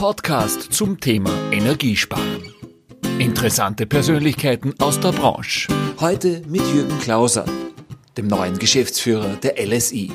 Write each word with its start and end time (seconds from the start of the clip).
Podcast 0.00 0.72
zum 0.72 0.98
Thema 0.98 1.30
Energiesparen. 1.52 2.54
Interessante 3.18 3.84
Persönlichkeiten 3.84 4.72
aus 4.78 4.98
der 4.98 5.12
Branche. 5.12 5.68
Heute 6.00 6.40
mit 6.48 6.62
Jürgen 6.72 6.98
Klauser, 7.00 7.44
dem 8.16 8.26
neuen 8.26 8.58
Geschäftsführer 8.58 9.36
der 9.42 9.56
LSI. 9.62 10.10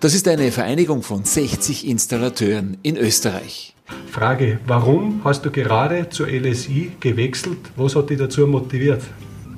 Das 0.00 0.12
ist 0.12 0.28
eine 0.28 0.52
Vereinigung 0.52 1.02
von 1.02 1.24
60 1.24 1.88
Installateuren 1.88 2.76
in 2.82 2.98
Österreich. 2.98 3.74
Frage, 4.10 4.60
warum 4.66 5.22
hast 5.24 5.46
du 5.46 5.50
gerade 5.50 6.10
zur 6.10 6.26
LSI 6.28 6.92
gewechselt? 7.00 7.72
Was 7.76 7.96
hat 7.96 8.10
dich 8.10 8.18
dazu 8.18 8.46
motiviert? 8.46 9.00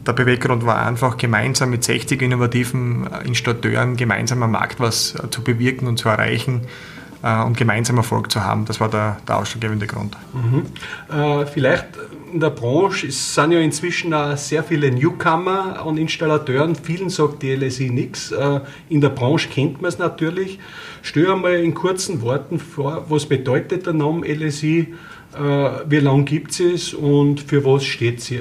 Der 0.06 0.12
Beweggrund 0.12 0.64
war 0.64 0.86
einfach, 0.86 1.16
gemeinsam 1.16 1.70
mit 1.70 1.82
60 1.82 2.22
innovativen 2.22 3.08
Installateuren 3.26 3.96
gemeinsam 3.96 4.44
am 4.44 4.52
Markt 4.52 4.78
was 4.78 5.14
zu 5.30 5.42
bewirken 5.42 5.88
und 5.88 5.96
zu 5.96 6.08
erreichen 6.08 6.60
äh, 6.60 7.01
und 7.22 7.56
gemeinsam 7.56 7.96
Erfolg 7.98 8.30
zu 8.32 8.42
haben. 8.42 8.64
Das 8.64 8.80
war 8.80 8.88
der, 8.88 9.18
der 9.28 9.38
ausschlaggebende 9.38 9.86
Grund. 9.86 10.16
Mhm. 10.32 10.66
Äh, 11.14 11.46
vielleicht 11.46 11.86
in 12.32 12.40
der 12.40 12.50
Branche 12.50 13.08
es 13.08 13.34
sind 13.34 13.52
ja 13.52 13.60
inzwischen 13.60 14.12
auch 14.14 14.36
sehr 14.36 14.64
viele 14.64 14.90
Newcomer 14.90 15.84
und 15.84 15.98
Installateuren. 15.98 16.74
Vielen 16.74 17.10
sagt 17.10 17.42
die 17.42 17.54
LSI 17.54 17.90
nichts. 17.90 18.32
Äh, 18.32 18.60
in 18.88 19.00
der 19.00 19.10
Branche 19.10 19.48
kennt 19.48 19.80
man 19.82 19.88
es 19.88 19.98
natürlich. 19.98 20.58
Stell 21.02 21.30
einmal 21.30 21.54
in 21.54 21.74
kurzen 21.74 22.22
Worten 22.22 22.58
vor, 22.58 23.04
was 23.08 23.26
bedeutet 23.26 23.86
der 23.86 23.92
Name 23.92 24.26
LSI, 24.26 24.94
äh, 25.34 25.40
wie 25.86 25.98
lange 25.98 26.24
gibt 26.24 26.58
es 26.58 26.94
und 26.94 27.40
für 27.40 27.64
was 27.64 27.84
steht 27.84 28.20
sie? 28.20 28.40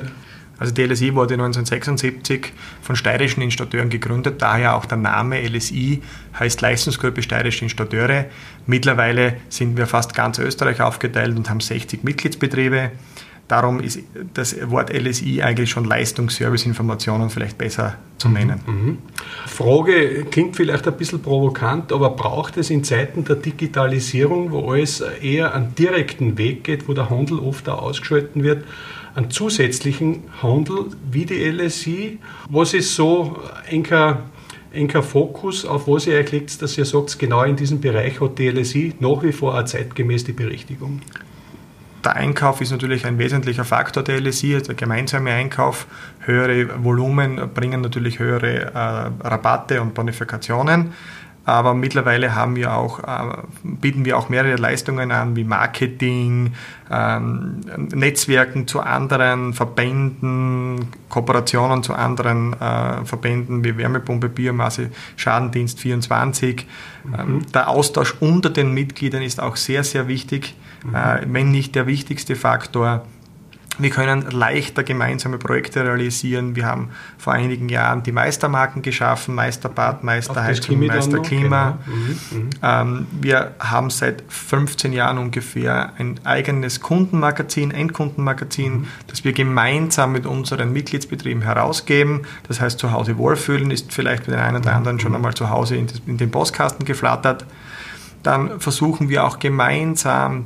Also 0.61 0.75
die 0.75 0.83
LSI 0.83 1.15
wurde 1.15 1.33
1976 1.33 2.53
von 2.83 2.95
steirischen 2.95 3.41
Installateuren 3.41 3.89
gegründet, 3.89 4.43
daher 4.43 4.75
auch 4.75 4.85
der 4.85 4.99
Name 4.99 5.41
LSI 5.41 6.03
heißt 6.39 6.61
Leistungsgruppe 6.61 7.23
Steirische 7.23 7.65
Installateure. 7.65 8.25
Mittlerweile 8.67 9.37
sind 9.49 9.75
wir 9.75 9.87
fast 9.87 10.13
ganz 10.13 10.37
Österreich 10.37 10.79
aufgeteilt 10.79 11.35
und 11.35 11.49
haben 11.49 11.61
60 11.61 12.03
Mitgliedsbetriebe. 12.03 12.91
Darum 13.47 13.79
ist 13.79 14.01
das 14.35 14.55
Wort 14.69 14.93
LSI 14.93 15.41
eigentlich 15.41 15.71
schon 15.71 15.85
Leistungsserviceinformationen 15.85 17.31
vielleicht 17.31 17.57
besser 17.57 17.95
zu 18.19 18.27
mhm. 18.29 18.33
nennen. 18.35 18.59
Mhm. 18.67 18.97
Frage 19.47 20.25
klingt 20.25 20.55
vielleicht 20.55 20.87
ein 20.87 20.95
bisschen 20.95 21.23
provokant, 21.23 21.91
aber 21.91 22.11
braucht 22.11 22.57
es 22.57 22.69
in 22.69 22.83
Zeiten 22.83 23.25
der 23.25 23.37
Digitalisierung, 23.37 24.51
wo 24.51 24.71
alles 24.71 25.01
eher 25.01 25.55
einen 25.55 25.73
direkten 25.73 26.37
Weg 26.37 26.63
geht, 26.63 26.87
wo 26.87 26.93
der 26.93 27.09
Handel 27.09 27.39
oft 27.39 27.67
auch 27.67 27.81
ausgeschalten 27.81 28.43
wird, 28.43 28.63
einen 29.15 29.29
zusätzlichen 29.29 30.23
Handel 30.41 30.87
wie 31.11 31.25
die 31.25 31.49
LSI? 31.49 32.19
Was 32.49 32.73
ist 32.73 32.95
so 32.95 33.37
ein 33.69 35.03
Fokus, 35.03 35.65
auf 35.65 35.87
was 35.87 36.07
ihr 36.07 36.17
euch 36.17 36.31
legt, 36.31 36.61
dass 36.61 36.77
ihr 36.77 36.85
sagt, 36.85 37.19
genau 37.19 37.43
in 37.43 37.55
diesem 37.55 37.81
Bereich 37.81 38.21
hat 38.21 38.39
die 38.39 38.49
LSI 38.49 38.95
nach 38.99 39.21
wie 39.23 39.33
vor 39.33 39.57
auch 39.57 39.65
zeitgemäß 39.65 40.23
die 40.23 40.31
Berechtigung? 40.31 41.01
Der 42.03 42.15
Einkauf 42.15 42.61
ist 42.61 42.71
natürlich 42.71 43.05
ein 43.05 43.19
wesentlicher 43.19 43.63
Faktor 43.63 44.01
der 44.01 44.19
LSI, 44.19 44.59
der 44.63 44.73
gemeinsame 44.73 45.31
Einkauf. 45.31 45.85
Höhere 46.21 46.83
Volumen 46.83 47.49
bringen 47.53 47.81
natürlich 47.81 48.17
höhere 48.17 48.71
äh, 48.73 49.27
Rabatte 49.27 49.81
und 49.81 49.93
Bonifikationen. 49.93 50.93
Aber 51.43 51.73
mittlerweile 51.73 52.35
haben 52.35 52.55
wir 52.55 52.75
auch, 52.75 52.99
äh, 52.99 53.37
bieten 53.63 54.05
wir 54.05 54.17
auch 54.17 54.29
mehrere 54.29 54.57
Leistungen 54.57 55.11
an, 55.11 55.35
wie 55.35 55.43
Marketing, 55.43 56.53
ähm, 56.91 57.61
Netzwerken 57.93 58.67
zu 58.67 58.79
anderen 58.79 59.53
Verbänden, 59.53 60.89
Kooperationen 61.09 61.81
zu 61.81 61.93
anderen 61.93 62.53
äh, 62.53 63.03
Verbänden 63.05 63.63
wie 63.63 63.75
Wärmepumpe, 63.75 64.29
Biomasse, 64.29 64.91
Schadendienst 65.15 65.79
24. 65.79 66.67
Mhm. 67.03 67.15
Ähm, 67.17 67.41
der 67.51 67.69
Austausch 67.69 68.15
unter 68.19 68.51
den 68.51 68.73
Mitgliedern 68.73 69.23
ist 69.23 69.41
auch 69.41 69.55
sehr, 69.55 69.83
sehr 69.83 70.07
wichtig, 70.07 70.55
mhm. 70.83 70.95
äh, 70.95 71.21
wenn 71.25 71.49
nicht 71.49 71.73
der 71.73 71.87
wichtigste 71.87 72.35
Faktor. 72.35 73.03
Wir 73.79 73.89
können 73.89 74.29
leichter 74.29 74.83
gemeinsame 74.83 75.37
Projekte 75.37 75.83
realisieren. 75.83 76.55
Wir 76.55 76.65
haben 76.65 76.89
vor 77.17 77.33
einigen 77.33 77.69
Jahren 77.69 78.03
die 78.03 78.11
Meistermarken 78.11 78.81
geschaffen, 78.81 79.33
Meisterbad, 79.33 80.03
Meisterheizung, 80.03 80.85
Meisterklima. 80.85 81.77
Genau. 81.85 81.95
Mhm, 81.95 82.37
mhm. 82.37 82.49
Ähm, 82.61 83.07
wir 83.21 83.55
haben 83.59 83.89
seit 83.89 84.23
15 84.27 84.91
Jahren 84.91 85.17
ungefähr 85.17 85.93
ein 85.97 86.19
eigenes 86.25 86.81
Kundenmagazin, 86.81 87.71
Endkundenmagazin, 87.71 88.73
mhm. 88.73 88.87
das 89.07 89.23
wir 89.23 89.31
gemeinsam 89.31 90.11
mit 90.11 90.25
unseren 90.25 90.73
Mitgliedsbetrieben 90.73 91.41
herausgeben. 91.41 92.23
Das 92.47 92.59
heißt, 92.59 92.77
zu 92.77 92.91
Hause 92.91 93.17
wohlfühlen 93.17 93.71
ist 93.71 93.93
vielleicht 93.93 94.25
für 94.25 94.31
den 94.31 94.41
einen 94.41 94.57
oder 94.57 94.75
anderen 94.75 94.99
schon 94.99 95.11
mhm. 95.11 95.17
einmal 95.17 95.33
zu 95.33 95.49
Hause 95.49 95.77
in, 95.77 95.87
in 96.07 96.17
den 96.17 96.29
Postkasten 96.29 96.85
geflattert 96.85 97.45
dann 98.23 98.59
versuchen 98.59 99.09
wir 99.09 99.25
auch 99.25 99.39
gemeinsam 99.39 100.45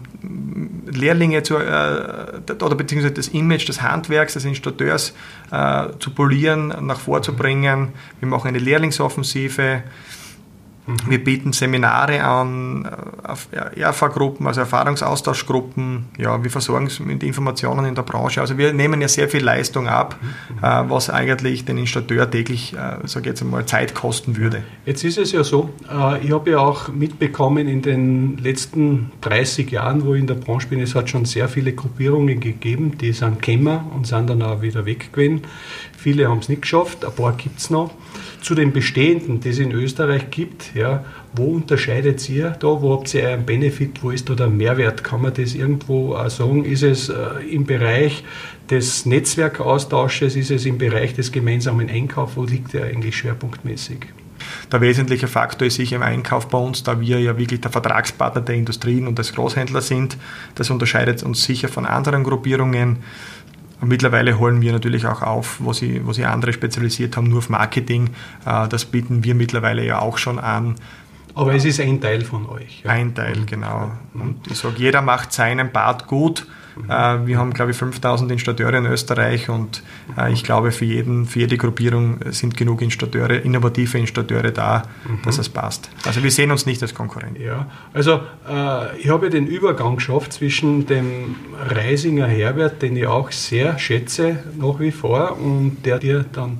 Lehrlinge 0.85 1.43
zu, 1.43 1.57
äh, 1.57 2.53
oder 2.61 2.75
beziehungsweise 2.75 3.13
das 3.13 3.27
Image 3.29 3.67
des 3.67 3.81
Handwerks, 3.81 4.33
des 4.33 4.45
Installateurs 4.45 5.13
äh, 5.51 5.87
zu 5.99 6.11
polieren, 6.11 6.73
nach 6.81 6.99
vorzubringen. 6.99 7.89
Wir 8.19 8.27
machen 8.27 8.47
eine 8.47 8.59
Lehrlingsoffensive. 8.59 9.83
Mhm. 10.87 10.97
Wir 11.07 11.23
bieten 11.23 11.53
Seminare 11.53 12.23
an, 12.23 12.87
äh, 13.51 13.79
ERFA-Gruppen, 13.79 14.45
also 14.47 14.61
Erfahrungsaustauschgruppen. 14.61 16.05
Ja, 16.17 16.43
wir 16.43 16.51
versorgen 16.51 16.87
es 16.87 16.99
mit 16.99 17.23
Informationen 17.23 17.85
in 17.85 17.95
der 17.95 18.03
Branche. 18.03 18.41
Also 18.41 18.57
wir 18.57 18.73
nehmen 18.73 19.01
ja 19.01 19.07
sehr 19.07 19.27
viel 19.29 19.43
Leistung 19.43 19.87
ab, 19.87 20.17
mhm. 20.21 20.63
Äh, 20.63 20.89
was 20.89 21.09
eigentlich 21.09 21.65
den 21.65 21.77
Installateur 21.77 22.29
täglich, 22.29 22.73
äh, 22.73 23.07
sage 23.07 23.29
jetzt 23.29 23.41
einmal, 23.41 23.65
Zeit 23.65 23.95
kosten 23.95 24.37
würde. 24.37 24.63
Jetzt 24.85 25.03
ist 25.03 25.17
es 25.17 25.31
ja 25.31 25.43
so, 25.43 25.69
ich 26.21 26.31
habe 26.31 26.51
ja 26.51 26.59
auch 26.59 26.89
mitbekommen 26.89 27.67
in 27.67 27.81
den 27.81 28.37
letzten 28.37 29.11
30 29.21 29.71
Jahren, 29.71 30.05
wo 30.05 30.13
ich 30.13 30.21
in 30.21 30.27
der 30.27 30.35
Branche 30.35 30.67
bin, 30.67 30.79
es 30.79 30.95
hat 30.95 31.09
schon 31.09 31.25
sehr 31.25 31.47
viele 31.49 31.73
Gruppierungen 31.73 32.39
gegeben, 32.39 32.97
die 32.97 33.11
sind 33.11 33.41
gekommen 33.41 33.79
und 33.95 34.07
sind 34.07 34.29
dann 34.29 34.41
auch 34.41 34.61
wieder 34.61 34.85
weg 34.85 35.11
gewesen. 35.11 35.41
Viele 36.05 36.29
haben 36.29 36.37
es 36.37 36.49
nicht 36.49 36.61
geschafft, 36.61 37.03
ein 37.03 37.11
paar 37.15 37.35
gibt 37.35 37.57
es 37.57 37.71
noch. 37.71 37.89
Zu 38.39 38.53
den 38.53 38.71
bestehenden, 38.71 39.39
die 39.39 39.49
es 39.49 39.57
in 39.57 39.71
Österreich 39.71 40.29
gibt, 40.29 40.75
ja, 40.75 41.03
wo 41.33 41.45
unterscheidet 41.45 42.29
ihr 42.29 42.51
da? 42.51 42.67
Wo 42.67 42.93
habt 42.93 43.11
ihr 43.15 43.27
einen 43.27 43.43
Benefit? 43.43 44.03
Wo 44.03 44.11
ist 44.11 44.29
da 44.29 44.35
der 44.35 44.49
Mehrwert? 44.49 45.03
Kann 45.03 45.23
man 45.23 45.33
das 45.33 45.55
irgendwo 45.55 46.13
auch 46.13 46.29
sagen? 46.29 46.63
Ist 46.63 46.83
es 46.83 47.09
äh, 47.09 47.15
im 47.49 47.65
Bereich 47.65 48.23
des 48.69 49.07
Netzwerkaustausches? 49.07 50.35
Ist 50.35 50.51
es 50.51 50.67
im 50.67 50.77
Bereich 50.77 51.15
des 51.15 51.31
gemeinsamen 51.31 51.89
Einkaufs? 51.89 52.37
Wo 52.37 52.43
liegt 52.43 52.73
der 52.73 52.85
eigentlich 52.85 53.17
schwerpunktmäßig? 53.17 54.01
Der 54.71 54.81
wesentliche 54.81 55.27
Faktor 55.27 55.67
ist 55.67 55.75
sicher 55.75 55.95
im 55.95 56.03
Einkauf 56.03 56.49
bei 56.49 56.59
uns, 56.59 56.83
da 56.83 57.01
wir 57.01 57.19
ja 57.19 57.35
wirklich 57.37 57.61
der 57.61 57.71
Vertragspartner 57.71 58.41
der 58.41 58.53
Industrien 58.53 59.07
und 59.07 59.17
des 59.17 59.33
Großhändler 59.33 59.81
sind. 59.81 60.17
Das 60.53 60.69
unterscheidet 60.69 61.23
uns 61.23 61.43
sicher 61.43 61.67
von 61.67 61.87
anderen 61.87 62.23
Gruppierungen. 62.23 62.97
Mittlerweile 63.81 64.39
holen 64.39 64.61
wir 64.61 64.71
natürlich 64.71 65.05
auch 65.05 65.21
auf, 65.21 65.57
wo 65.59 65.73
sie, 65.73 66.05
wo 66.05 66.13
sie 66.13 66.25
andere 66.25 66.53
spezialisiert 66.53 67.17
haben, 67.17 67.27
nur 67.27 67.39
auf 67.39 67.49
Marketing. 67.49 68.09
Äh, 68.45 68.67
das 68.67 68.85
bieten 68.85 69.23
wir 69.23 69.35
mittlerweile 69.35 69.85
ja 69.85 69.99
auch 69.99 70.17
schon 70.17 70.39
an. 70.39 70.75
Aber 71.33 71.53
es 71.53 71.65
ist 71.65 71.81
ein 71.81 71.99
Teil 71.99 72.21
von 72.21 72.47
euch. 72.47 72.81
Ja. 72.83 72.91
Ein 72.91 73.13
Teil, 73.13 73.45
genau. 73.45 73.91
Und 74.13 74.47
ich 74.49 74.57
sage, 74.57 74.75
jeder 74.77 75.01
macht 75.01 75.33
seinen 75.33 75.71
Part 75.71 76.07
gut 76.07 76.47
äh, 76.87 77.25
wir 77.25 77.37
haben, 77.37 77.53
glaube 77.53 77.71
ich, 77.71 77.77
5000 77.77 78.31
Installateure 78.31 78.75
in 78.75 78.85
Österreich 78.85 79.49
und 79.49 79.83
äh, 80.17 80.31
ich 80.31 80.43
glaube, 80.43 80.71
für, 80.71 80.85
jeden, 80.85 81.25
für 81.25 81.39
jede 81.39 81.57
Gruppierung 81.57 82.19
sind 82.31 82.57
genug 82.57 82.81
Installateure, 82.81 83.43
innovative 83.43 83.97
Installateure 83.97 84.51
da, 84.51 84.83
mhm. 85.07 85.21
dass 85.23 85.37
es 85.37 85.49
passt. 85.49 85.89
Also 86.05 86.23
wir 86.23 86.31
sehen 86.31 86.51
uns 86.51 86.65
nicht 86.65 86.81
als 86.81 86.93
Konkurrent. 86.93 87.39
Ja, 87.39 87.67
also 87.93 88.21
äh, 88.49 88.97
ich 88.99 89.09
habe 89.09 89.25
ja 89.25 89.31
den 89.31 89.47
Übergang 89.47 89.95
geschafft 89.95 90.33
zwischen 90.33 90.85
dem 90.85 91.35
Reisinger 91.69 92.27
Herbert, 92.27 92.81
den 92.81 92.97
ich 92.97 93.07
auch 93.07 93.31
sehr 93.31 93.77
schätze 93.79 94.43
nach 94.57 94.79
wie 94.79 94.91
vor, 94.91 95.37
und 95.37 95.77
der 95.85 95.99
dir 95.99 96.25
dann 96.31 96.59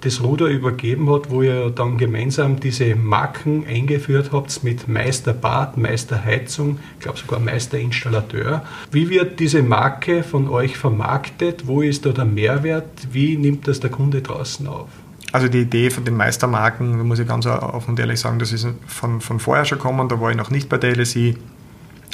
das 0.00 0.22
Ruder 0.22 0.46
übergeben 0.46 1.10
hat, 1.12 1.30
wo 1.30 1.42
ihr 1.42 1.70
dann 1.70 1.98
gemeinsam 1.98 2.58
diese 2.58 2.94
Marken 2.94 3.66
eingeführt 3.66 4.30
habt 4.32 4.64
mit 4.64 4.88
Meister 4.88 5.32
Bad, 5.32 5.76
Meister 5.76 6.24
Heizung, 6.24 6.78
ich 6.98 7.04
glaube 7.04 7.18
sogar 7.18 7.38
Meister 7.38 7.78
Installateur. 7.78 8.64
Wie 8.90 9.10
wird 9.10 9.40
diese 9.40 9.62
Marke 9.62 10.22
von 10.22 10.48
euch 10.48 10.76
vermarktet? 10.76 11.66
Wo 11.66 11.82
ist 11.82 12.06
da 12.06 12.10
der 12.10 12.24
Mehrwert? 12.24 12.88
Wie 13.12 13.36
nimmt 13.36 13.68
das 13.68 13.80
der 13.80 13.90
Kunde 13.90 14.22
draußen 14.22 14.66
auf? 14.66 14.88
Also 15.32 15.48
die 15.48 15.60
Idee 15.60 15.90
von 15.90 16.04
den 16.04 16.16
Meistermarken, 16.16 16.98
da 16.98 17.04
muss 17.04 17.18
ich 17.18 17.28
ganz 17.28 17.46
offen 17.46 17.90
und 17.90 18.00
ehrlich 18.00 18.18
sagen, 18.18 18.38
das 18.38 18.52
ist 18.52 18.66
von, 18.86 19.20
von 19.20 19.38
vorher 19.38 19.64
schon 19.64 19.78
gekommen, 19.78 20.08
da 20.08 20.20
war 20.20 20.30
ich 20.30 20.36
noch 20.36 20.50
nicht 20.50 20.68
bei 20.68 20.76
der 20.76 20.96
LSI. 20.96 21.36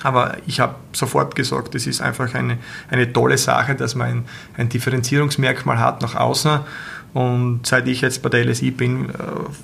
Aber 0.02 0.36
ich 0.46 0.60
habe 0.60 0.74
sofort 0.92 1.34
gesagt, 1.34 1.74
es 1.74 1.86
ist 1.86 2.02
einfach 2.02 2.34
eine, 2.34 2.58
eine 2.90 3.10
tolle 3.12 3.38
Sache, 3.38 3.74
dass 3.74 3.94
man 3.94 4.08
ein, 4.08 4.24
ein 4.56 4.68
Differenzierungsmerkmal 4.68 5.78
hat 5.78 6.02
nach 6.02 6.14
außen 6.14 6.60
und 7.16 7.60
seit 7.64 7.88
ich 7.88 8.02
jetzt 8.02 8.20
bei 8.20 8.28
der 8.28 8.44
LSI 8.44 8.72
bin, 8.72 9.08
äh, 9.08 9.12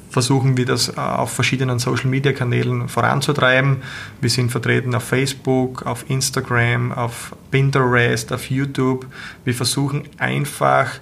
versuchen 0.09 0.57
wir 0.57 0.65
das 0.65 0.89
äh, 0.89 0.93
auf 0.99 1.33
verschiedenen 1.33 1.79
Social-Media-Kanälen 1.79 2.89
voranzutreiben. 2.89 3.83
Wir 4.23 4.31
sind 4.31 4.51
vertreten 4.51 4.95
auf 4.95 5.03
Facebook, 5.03 5.85
auf 5.85 6.09
Instagram, 6.09 6.93
auf 6.93 7.37
Pinterest, 7.51 8.33
auf 8.33 8.51
YouTube. 8.51 9.07
Wir 9.45 9.53
versuchen 9.53 10.05
einfach 10.17 10.93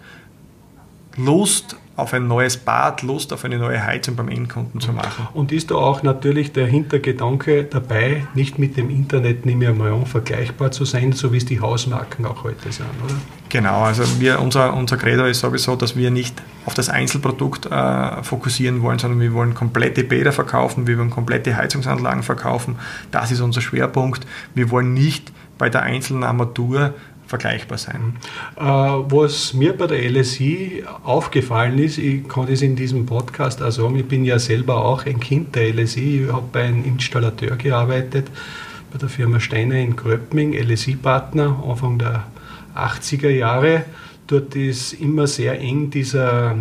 Lust 1.16 1.76
auf 2.00 2.14
ein 2.14 2.26
neues 2.26 2.56
Bad, 2.56 3.02
Lust 3.02 3.32
auf 3.32 3.44
eine 3.44 3.58
neue 3.58 3.84
Heizung 3.84 4.16
beim 4.16 4.28
Endkunden 4.28 4.80
zu 4.80 4.92
machen. 4.92 5.28
Und 5.34 5.52
ist 5.52 5.70
da 5.70 5.76
auch 5.76 6.02
natürlich 6.02 6.52
der 6.52 6.66
Hintergedanke 6.66 7.64
dabei, 7.64 8.26
nicht 8.34 8.58
mit 8.58 8.76
dem 8.76 8.90
Internet 8.90 9.46
nicht 9.46 9.58
mehr 9.58 9.72
mal 9.72 9.90
vergleichbar 10.06 10.70
zu 10.70 10.84
sein, 10.84 11.12
so 11.12 11.32
wie 11.32 11.36
es 11.36 11.44
die 11.44 11.60
Hausmarken 11.60 12.26
auch 12.26 12.44
heute 12.44 12.72
sind, 12.72 12.86
oder? 13.04 13.14
Genau, 13.48 13.82
also 13.82 14.04
wir, 14.20 14.40
unser, 14.40 14.74
unser 14.74 14.96
Credo 14.96 15.24
ist 15.24 15.40
sowieso, 15.40 15.74
dass 15.74 15.96
wir 15.96 16.10
nicht 16.10 16.40
auf 16.66 16.74
das 16.74 16.88
Einzelprodukt 16.88 17.66
äh, 17.66 18.22
fokussieren 18.22 18.82
wollen, 18.82 18.98
sondern 18.98 19.20
wir 19.20 19.32
wollen 19.32 19.54
komplette 19.54 20.04
Bäder 20.04 20.32
verkaufen, 20.32 20.86
wir 20.86 20.96
wollen 20.98 21.10
komplette 21.10 21.56
Heizungsanlagen 21.56 22.22
verkaufen. 22.22 22.76
Das 23.10 23.32
ist 23.32 23.40
unser 23.40 23.60
Schwerpunkt. 23.60 24.26
Wir 24.54 24.70
wollen 24.70 24.94
nicht 24.94 25.32
bei 25.58 25.68
der 25.68 25.82
einzelnen 25.82 26.22
Armatur 26.24 26.94
vergleichbar 27.30 27.78
sein. 27.78 28.16
Äh, 28.56 28.62
was 28.62 29.54
mir 29.54 29.72
bei 29.72 29.86
der 29.86 30.10
LSI 30.10 30.84
aufgefallen 31.04 31.78
ist, 31.78 31.96
ich 31.96 32.28
kann 32.28 32.46
das 32.46 32.60
in 32.60 32.74
diesem 32.76 33.06
Podcast 33.06 33.62
auch 33.62 33.70
sagen, 33.70 33.96
ich 33.96 34.06
bin 34.06 34.24
ja 34.24 34.38
selber 34.38 34.84
auch 34.84 35.06
ein 35.06 35.20
Kind 35.20 35.54
der 35.54 35.72
LSI, 35.72 36.24
ich 36.24 36.32
habe 36.32 36.48
bei 36.52 36.64
einem 36.64 36.84
Installateur 36.84 37.56
gearbeitet, 37.56 38.26
bei 38.92 38.98
der 38.98 39.08
Firma 39.08 39.38
Steiner 39.38 39.76
in 39.76 39.94
Gröppming, 39.94 40.52
LSI-Partner, 40.54 41.62
Anfang 41.66 41.98
der 41.98 42.24
80er 42.74 43.30
Jahre. 43.30 43.84
Dort 44.26 44.56
ist 44.56 44.94
immer 44.94 45.28
sehr 45.28 45.60
eng 45.60 45.90
dieser 45.90 46.56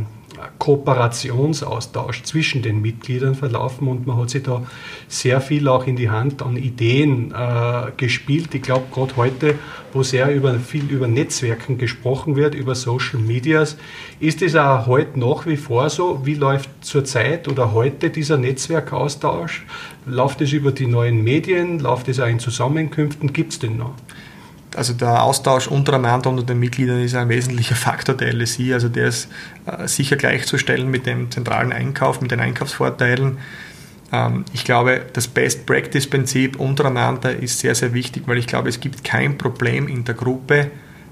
Kooperationsaustausch 0.58 2.24
zwischen 2.24 2.62
den 2.62 2.82
Mitgliedern 2.82 3.36
verlaufen 3.36 3.88
und 3.88 4.08
man 4.08 4.18
hat 4.18 4.30
sich 4.30 4.44
da 4.44 4.64
sehr 5.08 5.42
viel 5.42 5.68
auch 5.68 5.88
in 5.88 5.96
die 5.96 6.10
Hand 6.10 6.42
an 6.42 6.58
Ideen 6.58 7.34
äh, 7.34 7.92
gespielt. 7.98 8.54
Ich 8.54 8.62
glaube, 8.62 8.86
gerade 8.92 9.16
heute, 9.16 9.56
wo 9.94 10.04
sehr 10.04 10.34
über, 10.34 10.56
viel 10.60 10.90
über 10.90 11.08
Netzwerken 11.08 11.78
gesprochen 11.78 12.36
wird, 12.36 12.56
über 12.56 12.76
Social 12.76 13.20
Medias, 13.20 13.78
ist 14.20 14.42
es 14.42 14.56
auch 14.56 14.88
heute 14.88 15.20
nach 15.20 15.46
wie 15.46 15.58
vor 15.58 15.90
so? 15.90 16.26
Wie 16.26 16.36
läuft 16.36 16.70
zurzeit 16.82 17.48
oder 17.48 17.74
heute 17.74 18.10
dieser 18.10 18.38
Netzwerkaustausch? 18.38 19.66
Läuft 20.06 20.42
es 20.42 20.54
über 20.54 20.72
die 20.72 20.88
neuen 20.88 21.24
Medien? 21.24 21.80
Läuft 21.80 22.08
es 22.10 22.20
auch 22.20 22.28
in 22.28 22.40
Zusammenkünften? 22.40 23.34
Gibt 23.34 23.54
es 23.54 23.60
den 23.60 23.78
noch? 23.78 23.94
Also 24.76 24.94
der 24.94 25.24
Austausch 25.24 25.68
untereinander 25.68 26.30
unter 26.30 26.44
den 26.44 26.60
Mitgliedern 26.60 27.02
ist 27.02 27.16
ein 27.16 27.30
wesentlicher 27.30 27.76
Faktor 27.76 28.16
der 28.16 28.34
LSI. 28.34 28.74
Also 28.74 28.90
der 28.90 29.08
ist 29.08 29.30
äh, 29.66 29.88
sicher 29.88 30.16
gleichzustellen 30.16 30.90
mit 30.90 31.06
dem 31.06 31.32
zentralen 31.32 31.72
Einkauf, 31.72 32.22
mit 32.22 32.32
den 32.32 32.40
Einkaufsvorteilen. 32.40 33.38
Ähm, 34.12 34.46
ich 34.54 34.66
glaube, 34.66 35.02
das 35.14 35.28
Best-Practice-Prinzip 35.28 36.60
untereinander 36.60 37.36
ist 37.36 37.60
sehr, 37.60 37.76
sehr 37.76 37.94
wichtig, 37.94 38.24
weil 38.28 38.38
ich 38.38 38.48
glaube, 38.48 38.70
es 38.70 38.80
gibt 38.80 39.04
kein 39.04 39.38
Problem 39.38 39.88
in 39.88 40.06
der 40.06 40.16
Gruppe, 40.16 40.72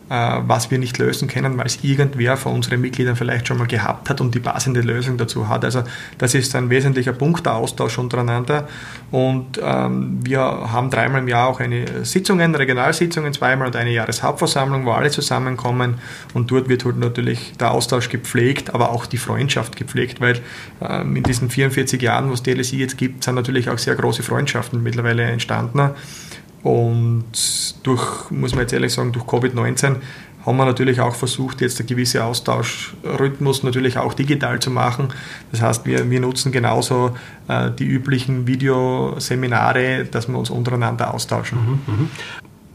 was 0.10 0.72
wir 0.72 0.78
nicht 0.78 0.98
lösen 0.98 1.28
können, 1.28 1.58
weil 1.58 1.66
es 1.66 1.84
irgendwer 1.84 2.38
von 2.38 2.54
unseren 2.54 2.80
Mitgliedern 2.80 3.16
vielleicht 3.16 3.48
schon 3.48 3.58
mal 3.58 3.68
gehabt 3.68 4.10
hat 4.10 4.22
und 4.22 4.34
die 4.34 4.40
passende 4.40 4.82
Lösung 4.82 5.18
dazu 5.18 5.50
hat. 5.50 5.66
Also 5.66 5.84
das 6.18 6.34
ist 6.34 6.56
ein 6.56 6.70
wesentlicher 6.70 7.14
Punkt, 7.14 7.46
der 7.46 7.56
Austausch 7.56 7.98
untereinander. 7.98 8.68
Und 9.12 9.60
ähm, 9.62 10.20
wir 10.24 10.40
haben 10.40 10.90
dreimal 10.90 11.22
im 11.22 11.28
Jahr 11.28 11.48
auch 11.48 11.60
eine 11.60 12.06
Sitzungen, 12.06 12.56
Regionalsitzungen 12.56 13.34
zweimal 13.34 13.68
und 13.68 13.76
eine 13.76 13.92
Jahreshauptversammlung, 13.92 14.86
wo 14.86 14.92
alle 14.92 15.10
zusammenkommen 15.10 15.96
und 16.34 16.52
dort 16.52 16.70
wird 16.70 16.86
halt 16.86 16.98
natürlich 16.98 17.54
der 17.60 17.72
Austausch 17.72 18.10
gepflegt, 18.10 18.74
aber 18.74 18.92
auch 18.92 19.06
die 19.06 19.18
Freundschaft 19.18 19.76
gepflegt, 19.76 20.22
weil 20.22 20.40
ähm, 20.82 21.16
in 21.16 21.24
diesen 21.24 21.50
44 21.50 22.02
Jahren, 22.02 22.32
was 22.32 22.44
die 22.44 22.54
LSI 22.54 22.78
jetzt 22.78 22.98
gibt, 22.98 23.24
sind 23.24 23.36
natürlich 23.36 23.70
auch 23.70 23.78
sehr 23.78 23.96
große 23.96 24.24
Freundschaften 24.24 24.82
mittlerweile 24.84 25.24
entstanden. 25.24 25.92
Und 26.68 27.24
durch, 27.84 28.30
muss 28.30 28.52
man 28.52 28.64
jetzt 28.64 28.74
ehrlich 28.74 28.92
sagen, 28.92 29.14
durch 29.14 29.24
Covid-19 29.24 29.96
haben 30.46 30.58
wir 30.58 30.66
natürlich 30.66 31.00
auch 31.00 31.16
versucht, 31.16 31.62
jetzt 31.62 31.80
einen 31.80 31.88
gewissen 31.88 32.20
Austauschrhythmus 32.20 33.64
natürlich 33.64 33.98
auch 33.98 34.14
digital 34.14 34.60
zu 34.60 34.70
machen. 34.70 35.08
Das 35.52 35.62
heißt, 35.62 35.86
wir, 35.86 36.10
wir 36.10 36.20
nutzen 36.20 36.52
genauso 36.52 37.16
äh, 37.48 37.72
die 37.72 37.86
üblichen 37.86 38.48
Videoseminare, 38.48 40.04
dass 40.12 40.28
wir 40.28 40.38
uns 40.38 40.50
untereinander 40.50 41.14
austauschen. 41.14 41.58
Mhm, 41.58 41.94
mhm. 41.94 42.10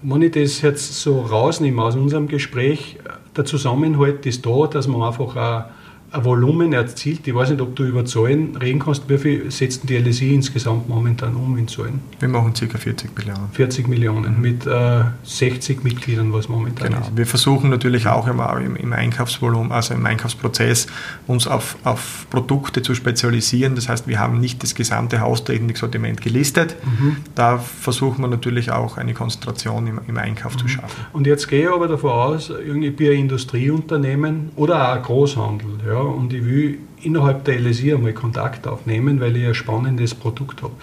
Wenn 0.01 0.23
ich 0.23 0.33
das 0.33 0.63
jetzt 0.63 0.95
so 1.03 1.21
rausnehme 1.21 1.83
aus 1.83 1.95
unserem 1.95 2.29
Gespräch, 2.29 2.99
der 3.37 3.45
Zusammenhalt 3.45 4.25
ist 4.25 4.47
da, 4.47 4.67
dass 4.69 4.89
man 4.89 5.03
einfach 5.03 5.37
auch 5.37 5.65
ein 6.13 6.25
Volumen 6.25 6.73
erzielt. 6.73 7.27
Ich 7.27 7.35
weiß 7.35 7.51
nicht, 7.51 7.61
ob 7.61 7.75
du 7.75 7.85
über 7.85 8.05
Zahlen 8.05 8.57
reden 8.57 8.81
kannst. 8.81 9.09
Wie 9.09 9.19
viel 9.19 9.51
setzen 9.51 9.87
die 9.87 9.97
LSI 9.97 10.35
insgesamt 10.35 10.89
momentan 10.89 11.35
um 11.35 11.57
in 11.57 11.67
Zahlen? 11.67 12.01
Wir 12.21 12.29
machen 12.29 12.53
ca. 12.53 12.79
40 12.79 13.17
Millionen. 13.17 13.49
40 13.53 13.89
Millionen 13.89 14.41
mit 14.41 14.67
äh, 14.67 15.05
60 15.25 15.85
Mitgliedern, 15.85 16.33
was 16.33 16.49
momentan 16.49 16.89
genau. 16.89 17.01
ist. 17.01 17.17
Wir 17.17 17.27
versuchen 17.27 17.71
natürlich 17.71 18.07
auch 18.07 18.29
immer 18.29 18.61
im, 18.61 18.77
im, 18.77 18.93
Einkaufsvolumen, 18.93 19.73
also 19.73 19.95
im 19.95 20.05
Einkaufsprozess, 20.05 20.87
uns 21.27 21.47
auf, 21.47 21.77
auf, 21.85 22.27
Produkte 22.31 22.83
zu 22.83 22.95
spezialisieren. 22.95 23.75
Das 23.75 23.89
heißt, 23.89 24.07
wir 24.07 24.19
haben 24.19 24.39
nicht 24.39 24.63
das 24.63 24.75
gesamte 24.75 25.21
Haustechnik-Sortiment 25.21 26.21
gelistet. 26.21 26.77
Mhm. 26.85 27.17
Da 27.35 27.59
versuchen 27.59 28.23
wir 28.23 28.29
natürlich 28.29 28.71
auch 28.71 28.99
eine 28.99 29.15
Konzentration 29.15 29.87
im, 29.87 30.01
im 30.07 30.19
Einkauf 30.19 30.55
mhm. 30.55 30.59
zu 30.59 30.69
schaffen. 30.69 31.07
Und 31.13 31.27
jetzt 31.27 31.49
gehe 31.49 31.63
ich 31.63 31.71
aber 31.71 31.89
davon 31.89 32.11
aus, 32.11 32.51
irgendwie 32.51 33.11
ein 33.11 33.21
Industrieunternehmen 33.21 34.51
oder 34.57 34.91
auch 34.91 34.97
ein 34.97 35.03
Großhandel. 35.03 35.71
Ja, 35.87 36.02
und 36.03 36.33
ich 36.33 36.45
will 36.45 36.79
innerhalb 37.03 37.45
der 37.45 37.59
LSI 37.59 37.95
einmal 37.95 38.13
Kontakt 38.13 38.67
aufnehmen, 38.67 39.21
weil 39.21 39.37
ich 39.37 39.47
ein 39.47 39.55
spannendes 39.55 40.15
Produkt 40.15 40.63
habe. 40.63 40.75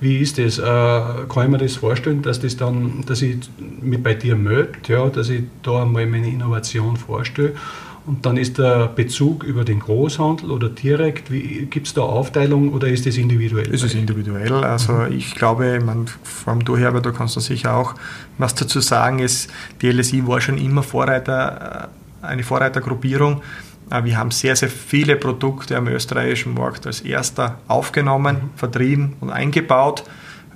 Wie 0.00 0.18
ist 0.18 0.38
das? 0.38 0.58
Äh, 0.58 0.62
kann 0.62 1.44
ich 1.44 1.48
mir 1.48 1.58
das 1.58 1.76
vorstellen, 1.76 2.22
dass 2.22 2.40
das 2.40 2.56
dann, 2.56 3.04
dass 3.06 3.22
ich 3.22 3.36
mich 3.80 4.02
bei 4.02 4.14
dir 4.14 4.36
melde, 4.36 4.72
ja, 4.88 5.08
dass 5.08 5.28
ich 5.28 5.44
da 5.62 5.82
einmal 5.82 6.06
meine 6.06 6.28
Innovation 6.28 6.96
vorstelle 6.96 7.52
und 8.06 8.24
dann 8.24 8.36
ist 8.36 8.58
der 8.58 8.86
Bezug 8.86 9.42
über 9.42 9.64
den 9.64 9.80
Großhandel 9.80 10.52
oder 10.52 10.68
direkt, 10.68 11.28
gibt 11.28 11.88
es 11.88 11.92
da 11.92 12.02
Aufteilung 12.02 12.72
oder 12.72 12.86
ist 12.86 13.04
das 13.04 13.16
individuell? 13.16 13.74
Es 13.74 13.82
ist 13.82 13.96
individuell. 13.96 14.52
Also 14.64 14.92
mhm. 14.92 15.12
ich 15.12 15.34
glaube, 15.34 15.80
man, 15.84 16.06
vor 16.22 16.52
allem 16.52 16.64
du 16.64 16.76
Herbert, 16.76 17.04
da 17.04 17.10
kannst 17.10 17.34
du 17.34 17.40
sicher 17.40 17.74
auch 17.74 17.94
was 18.38 18.54
dazu 18.54 18.80
sagen, 18.80 19.18
ist, 19.18 19.50
die 19.82 19.90
LSI 19.90 20.24
war 20.26 20.40
schon 20.40 20.56
immer 20.56 20.84
Vorreiter, 20.84 21.90
äh, 22.22 22.26
eine 22.26 22.44
Vorreitergruppierung 22.44 23.42
wir 23.90 24.16
haben 24.16 24.30
sehr, 24.30 24.56
sehr 24.56 24.68
viele 24.68 25.16
Produkte 25.16 25.76
am 25.76 25.86
österreichischen 25.88 26.54
Markt 26.54 26.86
als 26.86 27.00
erster 27.00 27.58
aufgenommen, 27.68 28.36
mhm. 28.36 28.50
vertrieben 28.56 29.16
und 29.20 29.30
eingebaut. 29.30 30.04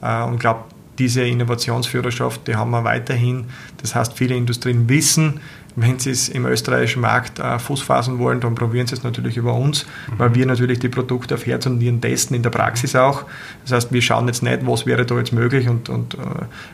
Äh, 0.03 0.23
und 0.25 0.35
ich 0.35 0.41
glaube, 0.41 0.65
diese 0.99 1.23
Innovationsführerschaft, 1.23 2.47
die 2.47 2.57
haben 2.57 2.71
wir 2.71 2.85
weiterhin. 2.85 3.47
Das 3.79 3.95
heißt, 3.95 4.19
viele 4.19 4.35
Industrien 4.35 4.89
wissen, 4.89 5.41
wenn 5.77 5.99
sie 5.99 6.11
es 6.11 6.29
im 6.29 6.45
österreichischen 6.47 7.01
Markt 7.01 7.39
äh, 7.39 7.59
Fuß 7.59 7.83
fassen 7.83 8.19
wollen, 8.19 8.41
dann 8.41 8.55
probieren 8.55 8.87
sie 8.87 8.97
es 8.97 9.03
natürlich 9.03 9.37
über 9.37 9.55
uns, 9.55 9.87
mhm. 9.87 10.19
weil 10.19 10.35
wir 10.35 10.45
natürlich 10.45 10.81
die 10.81 10.89
Produkte 10.89 11.35
auf 11.35 11.47
Herz 11.47 11.65
und 11.67 11.79
Nieren 11.79 12.01
testen, 12.01 12.37
in 12.37 12.43
der 12.43 12.51
Praxis 12.51 12.97
auch. 12.97 13.25
Das 13.63 13.73
heißt, 13.73 13.93
wir 13.93 14.03
schauen 14.03 14.27
jetzt 14.27 14.43
nicht, 14.43 14.67
was 14.67 14.85
wäre 14.85 15.07
da 15.07 15.17
jetzt 15.17 15.33
möglich 15.33 15.69
und, 15.69 15.89
und 15.89 16.17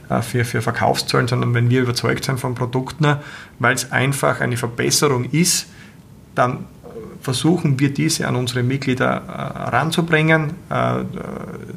äh, 0.08 0.22
für, 0.22 0.44
für 0.44 0.62
Verkaufszahlen, 0.62 1.28
sondern 1.28 1.54
wenn 1.54 1.70
wir 1.70 1.82
überzeugt 1.82 2.24
sind 2.24 2.40
von 2.40 2.54
Produkten, 2.54 3.16
weil 3.58 3.74
es 3.74 3.92
einfach 3.92 4.40
eine 4.40 4.56
Verbesserung 4.56 5.24
ist, 5.24 5.68
dann 6.36 6.66
versuchen 7.20 7.80
wir 7.80 7.92
diese 7.92 8.28
an 8.28 8.36
unsere 8.36 8.62
Mitglieder 8.62 9.22
äh, 9.26 9.70
ranzubringen, 9.70 10.50
äh, 10.70 11.02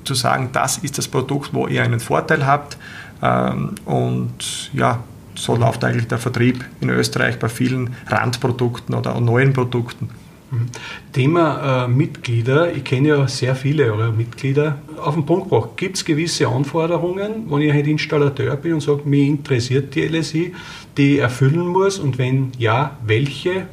zu 0.03 0.13
sagen, 0.13 0.49
das 0.53 0.77
ist 0.77 0.99
das 0.99 1.07
Produkt, 1.07 1.53
wo 1.53 1.67
ihr 1.67 1.81
einen 1.81 1.99
Vorteil 1.99 2.45
habt. 2.45 2.77
Ähm, 3.23 3.73
und 3.85 4.69
ja, 4.73 4.99
so 5.33 5.55
läuft 5.55 5.83
eigentlich 5.83 6.07
der 6.07 6.19
Vertrieb 6.19 6.63
in 6.81 6.89
Österreich 6.89 7.39
bei 7.39 7.49
vielen 7.49 7.95
Randprodukten 8.07 8.93
oder 8.93 9.19
neuen 9.19 9.53
Produkten. 9.53 10.09
Mhm. 10.51 10.67
Thema 11.13 11.85
äh, 11.85 11.87
Mitglieder. 11.87 12.71
Ich 12.71 12.83
kenne 12.83 13.07
ja 13.09 13.27
sehr 13.27 13.55
viele 13.55 13.91
eurer 13.91 14.11
Mitglieder. 14.11 14.77
Auf 15.01 15.15
den 15.15 15.25
Punkt 15.25 15.49
gebracht, 15.49 15.77
gibt 15.77 15.97
es 15.97 16.05
gewisse 16.05 16.47
Anforderungen, 16.47 17.49
wenn 17.49 17.61
ich 17.61 17.73
halt 17.73 17.87
Installateur 17.87 18.55
bin 18.55 18.73
und 18.73 18.81
sage, 18.81 19.01
mich 19.05 19.27
interessiert 19.27 19.95
die 19.95 20.07
LSI, 20.07 20.53
die 20.97 21.15
ich 21.15 21.19
erfüllen 21.21 21.67
muss 21.67 21.99
und 21.99 22.17
wenn 22.17 22.51
ja, 22.57 22.97
welche? 23.05 23.67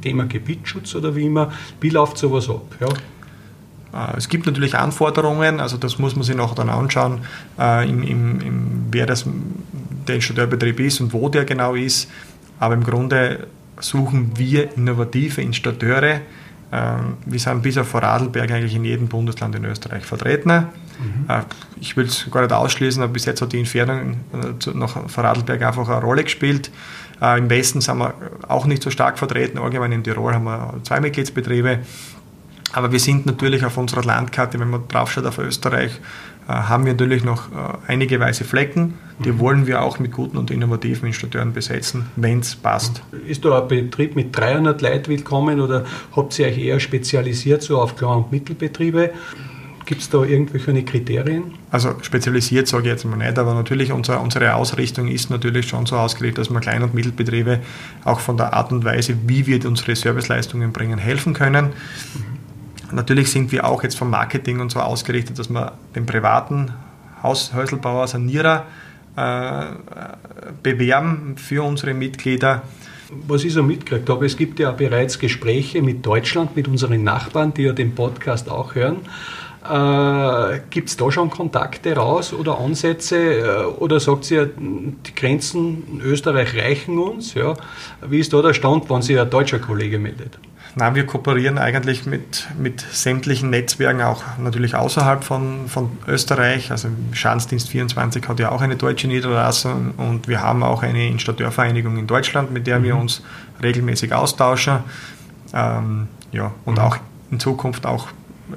Thema 0.00 0.26
Gebietsschutz 0.26 0.94
oder 0.94 1.14
wie 1.14 1.26
immer. 1.26 1.52
Wie 1.80 1.90
läuft 1.90 2.18
sowas 2.18 2.48
ab? 2.48 2.76
Ja? 2.80 2.88
Äh, 3.92 4.16
es 4.16 4.28
gibt 4.28 4.46
natürlich 4.46 4.74
Anforderungen, 4.76 5.60
also 5.60 5.76
das 5.76 5.98
muss 5.98 6.14
man 6.16 6.24
sich 6.24 6.36
noch 6.36 6.54
dann 6.54 6.68
anschauen, 6.68 7.20
äh, 7.58 7.88
im, 7.88 8.02
im, 8.02 8.40
im, 8.40 8.86
wer 8.90 9.06
das, 9.06 9.26
der 10.06 10.16
Installateurbetrieb 10.16 10.80
ist 10.80 11.00
und 11.00 11.12
wo 11.12 11.28
der 11.28 11.44
genau 11.44 11.74
ist. 11.74 12.10
Aber 12.58 12.74
im 12.74 12.84
Grunde 12.84 13.46
suchen 13.80 14.32
wir 14.36 14.76
innovative 14.76 15.40
Installateure. 15.40 16.20
Ähm, 16.72 17.14
wir 17.26 17.40
sind 17.40 17.62
bis 17.62 17.78
auf 17.78 17.88
Vorarlberg 17.88 18.50
eigentlich 18.50 18.74
in 18.74 18.84
jedem 18.84 19.08
Bundesland 19.08 19.56
in 19.56 19.64
Österreich 19.64 20.04
vertreten. 20.04 20.50
Mhm. 20.50 21.24
Äh, 21.28 21.40
ich 21.80 21.96
will 21.96 22.06
es 22.06 22.30
gar 22.30 22.42
nicht 22.42 22.52
ausschließen, 22.52 23.02
aber 23.02 23.12
bis 23.12 23.24
jetzt 23.24 23.42
hat 23.42 23.52
die 23.52 23.58
Entfernung 23.58 24.18
nach 24.74 25.08
Vorarlberg 25.10 25.62
einfach 25.62 25.88
eine 25.88 26.00
Rolle 26.00 26.22
gespielt. 26.22 26.70
Äh, 27.20 27.38
Im 27.38 27.50
Westen 27.50 27.80
sind 27.80 27.98
wir 27.98 28.14
auch 28.48 28.66
nicht 28.66 28.82
so 28.82 28.90
stark 28.90 29.18
vertreten. 29.18 29.58
Allgemein 29.58 29.92
in 29.92 30.04
Tirol 30.04 30.34
haben 30.34 30.44
wir 30.44 30.74
zwei 30.84 31.00
Mitgliedsbetriebe. 31.00 31.80
Aber 32.72 32.92
wir 32.92 33.00
sind 33.00 33.26
natürlich 33.26 33.64
auf 33.64 33.76
unserer 33.76 34.04
Landkarte, 34.04 34.58
wenn 34.60 34.70
man 34.70 34.86
draufschaut 34.86 35.26
auf 35.26 35.38
Österreich, 35.38 35.92
äh, 36.48 36.52
haben 36.52 36.84
wir 36.84 36.92
natürlich 36.92 37.24
noch 37.24 37.50
äh, 37.50 37.76
einige 37.88 38.20
weiße 38.20 38.44
Flecken. 38.44 38.94
Die 39.18 39.32
mhm. 39.32 39.38
wollen 39.38 39.66
wir 39.66 39.82
auch 39.82 39.98
mit 39.98 40.12
guten 40.12 40.36
und 40.36 40.50
innovativen 40.50 41.06
Installateuren 41.08 41.52
besetzen, 41.52 42.06
wenn 42.16 42.40
es 42.40 42.56
passt. 42.56 43.02
Ist 43.26 43.44
da 43.44 43.60
ein 43.60 43.68
Betrieb 43.68 44.16
mit 44.16 44.36
300 44.36 44.80
Leuten 44.80 45.08
willkommen 45.08 45.60
oder 45.60 45.84
habt 46.14 46.38
ihr 46.38 46.46
euch 46.46 46.58
eher 46.58 46.80
spezialisiert 46.80 47.62
so 47.62 47.80
auf 47.80 47.96
Klein- 47.96 48.18
und 48.18 48.32
Mittelbetriebe? 48.32 49.10
Gibt 49.90 50.02
es 50.02 50.08
da 50.08 50.22
irgendwelche 50.22 50.84
Kriterien? 50.84 51.54
Also 51.72 51.96
spezialisiert 52.02 52.68
sage 52.68 52.84
ich 52.84 52.90
jetzt 52.90 53.04
mal 53.04 53.16
nicht, 53.16 53.36
aber 53.36 53.54
natürlich 53.54 53.90
unser, 53.90 54.20
unsere 54.20 54.54
Ausrichtung 54.54 55.08
ist 55.08 55.30
natürlich 55.30 55.66
schon 55.66 55.84
so 55.84 55.96
ausgelegt, 55.96 56.38
dass 56.38 56.48
wir 56.48 56.60
Klein- 56.60 56.84
und 56.84 56.94
Mittelbetriebe 56.94 57.58
auch 58.04 58.20
von 58.20 58.36
der 58.36 58.54
Art 58.54 58.70
und 58.70 58.84
Weise, 58.84 59.16
wie 59.26 59.48
wir 59.48 59.66
unsere 59.66 59.96
Serviceleistungen 59.96 60.70
bringen, 60.72 60.96
helfen 60.96 61.34
können. 61.34 61.70
Mhm. 61.70 62.94
Natürlich 62.94 63.32
sind 63.32 63.50
wir 63.50 63.64
auch 63.64 63.82
jetzt 63.82 63.98
vom 63.98 64.10
Marketing 64.10 64.60
und 64.60 64.70
so 64.70 64.78
ausgerichtet, 64.78 65.40
dass 65.40 65.50
wir 65.50 65.72
den 65.96 66.06
privaten 66.06 66.70
Haus 67.20 67.52
Häuselbauer, 67.52 68.06
Sanierer 68.06 68.66
äh, 69.16 69.64
bewerben 70.62 71.34
für 71.36 71.64
unsere 71.64 71.94
Mitglieder. 71.94 72.62
Was 73.26 73.42
ich 73.42 73.54
so 73.54 73.64
mitgekriegt 73.64 74.08
habe, 74.08 74.24
es 74.24 74.36
gibt 74.36 74.60
ja 74.60 74.70
bereits 74.70 75.18
Gespräche 75.18 75.82
mit 75.82 76.06
Deutschland, 76.06 76.54
mit 76.54 76.68
unseren 76.68 77.02
Nachbarn, 77.02 77.52
die 77.52 77.62
ja 77.62 77.72
den 77.72 77.92
Podcast 77.96 78.48
auch 78.48 78.76
hören. 78.76 78.98
Äh, 79.62 80.60
Gibt 80.70 80.88
es 80.88 80.96
da 80.96 81.10
schon 81.12 81.28
Kontakte 81.28 81.94
raus 81.94 82.32
oder 82.32 82.58
Ansätze? 82.58 83.16
Äh, 83.16 83.64
oder 83.64 84.00
sagt 84.00 84.30
ihr, 84.30 84.46
die 84.46 85.14
Grenzen 85.14 85.86
in 85.92 86.00
Österreich 86.00 86.56
reichen 86.56 86.98
uns? 86.98 87.34
Ja. 87.34 87.54
Wie 88.00 88.20
ist 88.20 88.32
da 88.32 88.40
der 88.40 88.54
Stand, 88.54 88.88
wenn 88.88 89.02
sich 89.02 89.18
ein 89.20 89.28
deutscher 89.28 89.58
Kollege 89.58 89.98
meldet? 89.98 90.38
Nein, 90.76 90.94
wir 90.94 91.04
kooperieren 91.04 91.58
eigentlich 91.58 92.06
mit, 92.06 92.46
mit 92.56 92.80
sämtlichen 92.80 93.50
Netzwerken, 93.50 94.02
auch 94.02 94.22
natürlich 94.38 94.76
außerhalb 94.76 95.24
von, 95.24 95.66
von 95.68 95.90
Österreich. 96.06 96.70
Also 96.70 96.88
Schadensdienst 97.12 97.68
24 97.68 98.28
hat 98.28 98.38
ja 98.38 98.52
auch 98.52 98.60
eine 98.60 98.76
deutsche 98.76 99.08
Niederlassung 99.08 99.92
und 99.96 100.28
wir 100.28 100.40
haben 100.42 100.62
auch 100.62 100.82
eine 100.82 101.08
Installateurvereinigung 101.08 101.98
in 101.98 102.06
Deutschland, 102.06 102.52
mit 102.52 102.66
der 102.68 102.78
mhm. 102.78 102.84
wir 102.84 102.96
uns 102.96 103.22
regelmäßig 103.60 104.14
austauschen. 104.14 104.78
Ähm, 105.52 106.06
ja, 106.30 106.52
und 106.64 106.74
mhm. 106.74 106.84
auch 106.84 106.96
in 107.32 107.40
Zukunft 107.40 107.84
auch 107.84 108.06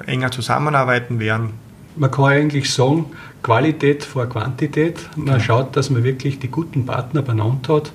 enger 0.05 0.31
zusammenarbeiten 0.31 1.19
werden. 1.19 1.51
Man 1.95 2.09
kann 2.09 2.25
eigentlich 2.25 2.73
sagen, 2.73 3.05
Qualität 3.43 4.03
vor 4.03 4.25
Quantität. 4.25 5.09
Man 5.15 5.35
ja. 5.35 5.39
schaut, 5.39 5.75
dass 5.75 5.89
man 5.89 6.03
wirklich 6.03 6.39
die 6.39 6.49
guten 6.49 6.85
Partner 6.85 7.21
benannt 7.21 7.69
hat 7.69 7.91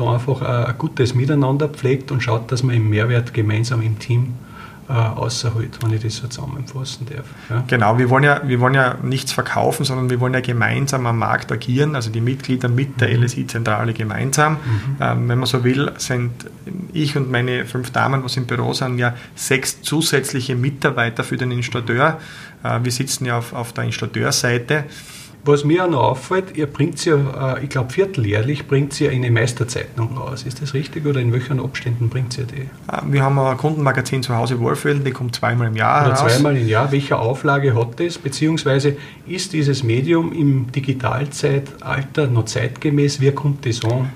da 0.00 0.14
einfach 0.14 0.42
ein, 0.42 0.74
gutes 0.78 1.14
Miteinander 1.14 1.68
pflegt 1.68 2.10
und 2.10 2.22
schaut, 2.22 2.50
dass 2.50 2.62
man 2.62 2.74
im 2.74 2.88
Mehrwert 2.88 3.34
gemeinsam 3.34 3.82
im 3.82 3.98
Team 3.98 4.34
äh, 4.90 4.92
außerholt, 4.92 5.78
wenn 5.82 5.92
ich 5.92 6.02
das 6.02 6.16
so 6.16 6.26
zusammenfassen 6.26 7.06
darf. 7.06 7.26
Ja. 7.48 7.62
Genau, 7.68 7.98
wir 7.98 8.10
wollen, 8.10 8.24
ja, 8.24 8.40
wir 8.44 8.58
wollen 8.58 8.74
ja 8.74 8.96
nichts 9.02 9.32
verkaufen, 9.32 9.84
sondern 9.84 10.10
wir 10.10 10.18
wollen 10.18 10.34
ja 10.34 10.40
gemeinsam 10.40 11.06
am 11.06 11.18
Markt 11.18 11.52
agieren, 11.52 11.94
also 11.94 12.10
die 12.10 12.20
Mitglieder 12.20 12.68
mit 12.68 13.00
der 13.00 13.16
mhm. 13.16 13.22
LSI-Zentrale 13.22 13.92
gemeinsam. 13.92 14.54
Mhm. 14.54 14.96
Ähm, 15.00 15.28
wenn 15.28 15.38
man 15.38 15.46
so 15.46 15.62
will, 15.62 15.92
sind 15.98 16.32
ich 16.92 17.16
und 17.16 17.30
meine 17.30 17.66
fünf 17.66 17.92
Damen, 17.92 18.24
was 18.24 18.36
im 18.36 18.46
Büro 18.46 18.72
sind, 18.72 18.98
ja 18.98 19.14
sechs 19.36 19.80
zusätzliche 19.82 20.56
Mitarbeiter 20.56 21.22
für 21.22 21.36
den 21.36 21.52
Installateur. 21.52 22.18
Äh, 22.64 22.80
wir 22.82 22.90
sitzen 22.90 23.26
ja 23.26 23.38
auf, 23.38 23.52
auf 23.52 23.72
der 23.72 23.84
Installateurseite. 23.84 24.86
Was 25.44 25.64
mir 25.64 25.84
auch 25.84 25.90
noch 25.90 26.02
auffällt, 26.02 26.56
ihr 26.56 26.66
bringt 26.66 27.02
ja, 27.04 27.56
äh, 27.56 27.64
ich 27.64 27.70
glaube 27.70 27.90
vierteljährlich 27.90 28.66
bringt 28.66 29.00
ihr 29.00 29.10
eine 29.10 29.30
Meisterzeitung 29.30 30.16
raus. 30.16 30.42
Ist 30.42 30.60
das 30.60 30.74
richtig 30.74 31.06
oder 31.06 31.20
in 31.20 31.32
welchen 31.32 31.60
Abständen 31.60 32.10
bringt 32.10 32.36
ihr 32.36 32.44
die? 32.44 32.62
Äh, 32.62 33.00
wir 33.06 33.22
haben 33.22 33.38
ein 33.38 33.56
Kundenmagazin 33.56 34.22
zu 34.22 34.36
Hause 34.36 34.60
Wohlfühlen, 34.60 35.02
die 35.02 35.12
kommt 35.12 35.34
zweimal 35.34 35.68
im 35.68 35.76
Jahr 35.76 36.06
oder 36.06 36.14
raus. 36.14 36.34
Zweimal 36.34 36.56
im 36.58 36.68
Jahr. 36.68 36.92
Welche 36.92 37.18
Auflage 37.18 37.74
hat 37.74 37.98
das? 37.98 38.18
Beziehungsweise 38.18 38.96
ist 39.26 39.54
dieses 39.54 39.82
Medium 39.82 40.32
im 40.32 40.70
Digitalzeitalter 40.72 42.26
noch 42.26 42.44
zeitgemäß? 42.44 43.20
Wie 43.20 43.32
kommt 43.32 43.64
das 43.64 43.82
an? 43.84 44.10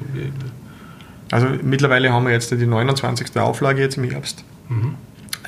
Also 1.30 1.46
mittlerweile 1.62 2.12
haben 2.12 2.26
wir 2.26 2.32
jetzt 2.32 2.50
die 2.50 2.66
29. 2.66 3.36
Auflage 3.38 3.80
jetzt 3.80 3.96
im 3.96 4.04
Herbst. 4.04 4.44
Mhm. 4.68 4.94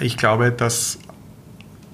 Ich 0.00 0.16
glaube, 0.16 0.50
dass 0.50 0.98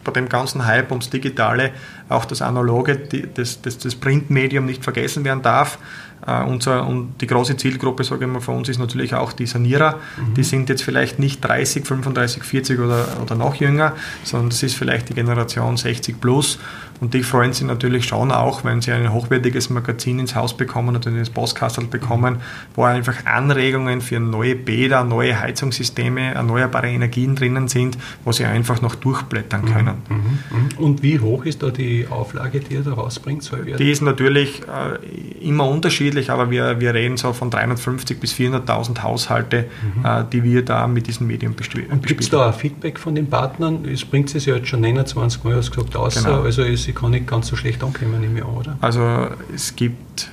bei 0.04 0.12
dem 0.12 0.28
ganzen 0.28 0.66
Hype 0.66 0.90
ums 0.90 1.10
Digitale 1.10 1.70
auch 2.08 2.24
das 2.24 2.42
Analoge, 2.42 2.96
die, 2.96 3.26
das, 3.32 3.62
das, 3.62 3.78
das 3.78 3.94
Printmedium 3.94 4.66
nicht 4.66 4.84
vergessen 4.84 5.24
werden 5.24 5.42
darf. 5.42 5.78
Äh, 6.26 6.44
unser, 6.44 6.86
und 6.86 7.14
die 7.20 7.26
große 7.26 7.56
Zielgruppe, 7.56 8.04
sage 8.04 8.24
ich 8.24 8.30
mal, 8.30 8.40
von 8.40 8.56
uns 8.56 8.68
ist 8.68 8.78
natürlich 8.78 9.14
auch 9.14 9.32
die 9.32 9.46
Sanierer. 9.46 9.98
Mhm. 10.16 10.34
Die 10.34 10.44
sind 10.44 10.68
jetzt 10.68 10.82
vielleicht 10.82 11.18
nicht 11.18 11.40
30, 11.44 11.84
35, 11.84 12.44
40 12.44 12.78
oder, 12.78 13.06
oder 13.20 13.34
noch 13.34 13.56
jünger, 13.56 13.94
sondern 14.22 14.50
das 14.50 14.62
ist 14.62 14.76
vielleicht 14.76 15.08
die 15.08 15.14
Generation 15.14 15.76
60 15.76 16.20
plus. 16.20 16.58
Und 17.02 17.14
die 17.14 17.24
freuen 17.24 17.52
sich 17.52 17.66
natürlich 17.66 18.04
schon 18.04 18.30
auch, 18.30 18.62
wenn 18.62 18.80
sie 18.80 18.92
ein 18.92 19.12
hochwertiges 19.12 19.70
Magazin 19.70 20.20
ins 20.20 20.36
Haus 20.36 20.56
bekommen 20.56 20.94
oder 20.94 21.08
ins 21.08 21.30
Postkastel 21.30 21.86
bekommen, 21.88 22.36
wo 22.76 22.84
einfach 22.84 23.26
Anregungen 23.26 24.00
für 24.00 24.20
neue 24.20 24.54
Bäder, 24.54 25.02
neue 25.02 25.40
Heizungssysteme, 25.40 26.32
erneuerbare 26.34 26.88
Energien 26.88 27.34
drinnen 27.34 27.66
sind, 27.66 27.98
wo 28.24 28.30
sie 28.30 28.44
einfach 28.44 28.82
noch 28.82 28.94
durchblättern 28.94 29.64
können. 29.64 29.96
Mhm, 30.08 30.14
mhm, 30.14 30.58
mhm. 30.78 30.84
Und 30.84 31.02
wie 31.02 31.18
hoch 31.18 31.44
ist 31.44 31.64
da 31.64 31.70
die 31.70 32.06
Auflage, 32.08 32.60
die 32.60 32.74
ihr 32.74 32.82
da 32.82 32.92
rausbringt? 32.92 33.50
Die 33.80 33.90
ist 33.90 34.02
natürlich 34.02 34.62
äh, 34.62 35.44
immer 35.44 35.66
unterschiedlich, 35.66 36.30
aber 36.30 36.52
wir, 36.52 36.78
wir 36.78 36.94
reden 36.94 37.16
so 37.16 37.32
von 37.32 37.50
350 37.50 38.20
bis 38.20 38.32
400.000 38.32 39.02
Haushalte, 39.02 39.64
mhm. 39.96 40.04
äh, 40.04 40.24
die 40.32 40.44
wir 40.44 40.64
da 40.64 40.86
mit 40.86 41.08
diesem 41.08 41.26
Medium 41.26 41.56
bespielen. 41.56 42.00
Gibt 42.02 42.20
es 42.20 42.30
da 42.30 42.46
ein 42.46 42.54
Feedback 42.54 43.00
von 43.00 43.16
den 43.16 43.28
Partnern? 43.28 43.86
Es 43.86 44.04
bringt 44.04 44.32
es 44.32 44.46
ja 44.46 44.54
jetzt 44.54 44.68
schon 44.68 44.82
29 44.82 45.42
Mal, 45.42 45.56
hast 45.56 45.72
gesagt, 45.72 45.96
aus. 45.96 46.22
Genau. 46.22 46.42
Also 46.42 46.62
es 46.62 46.91
die 46.92 46.98
kann 46.98 47.10
nicht 47.10 47.26
ganz 47.26 47.48
so 47.48 47.56
schlecht 47.56 47.82
ankommen 47.82 48.22
im 48.22 48.36
Jahr, 48.36 48.54
oder? 48.54 48.76
Also 48.80 49.28
es 49.54 49.74
gibt 49.74 50.30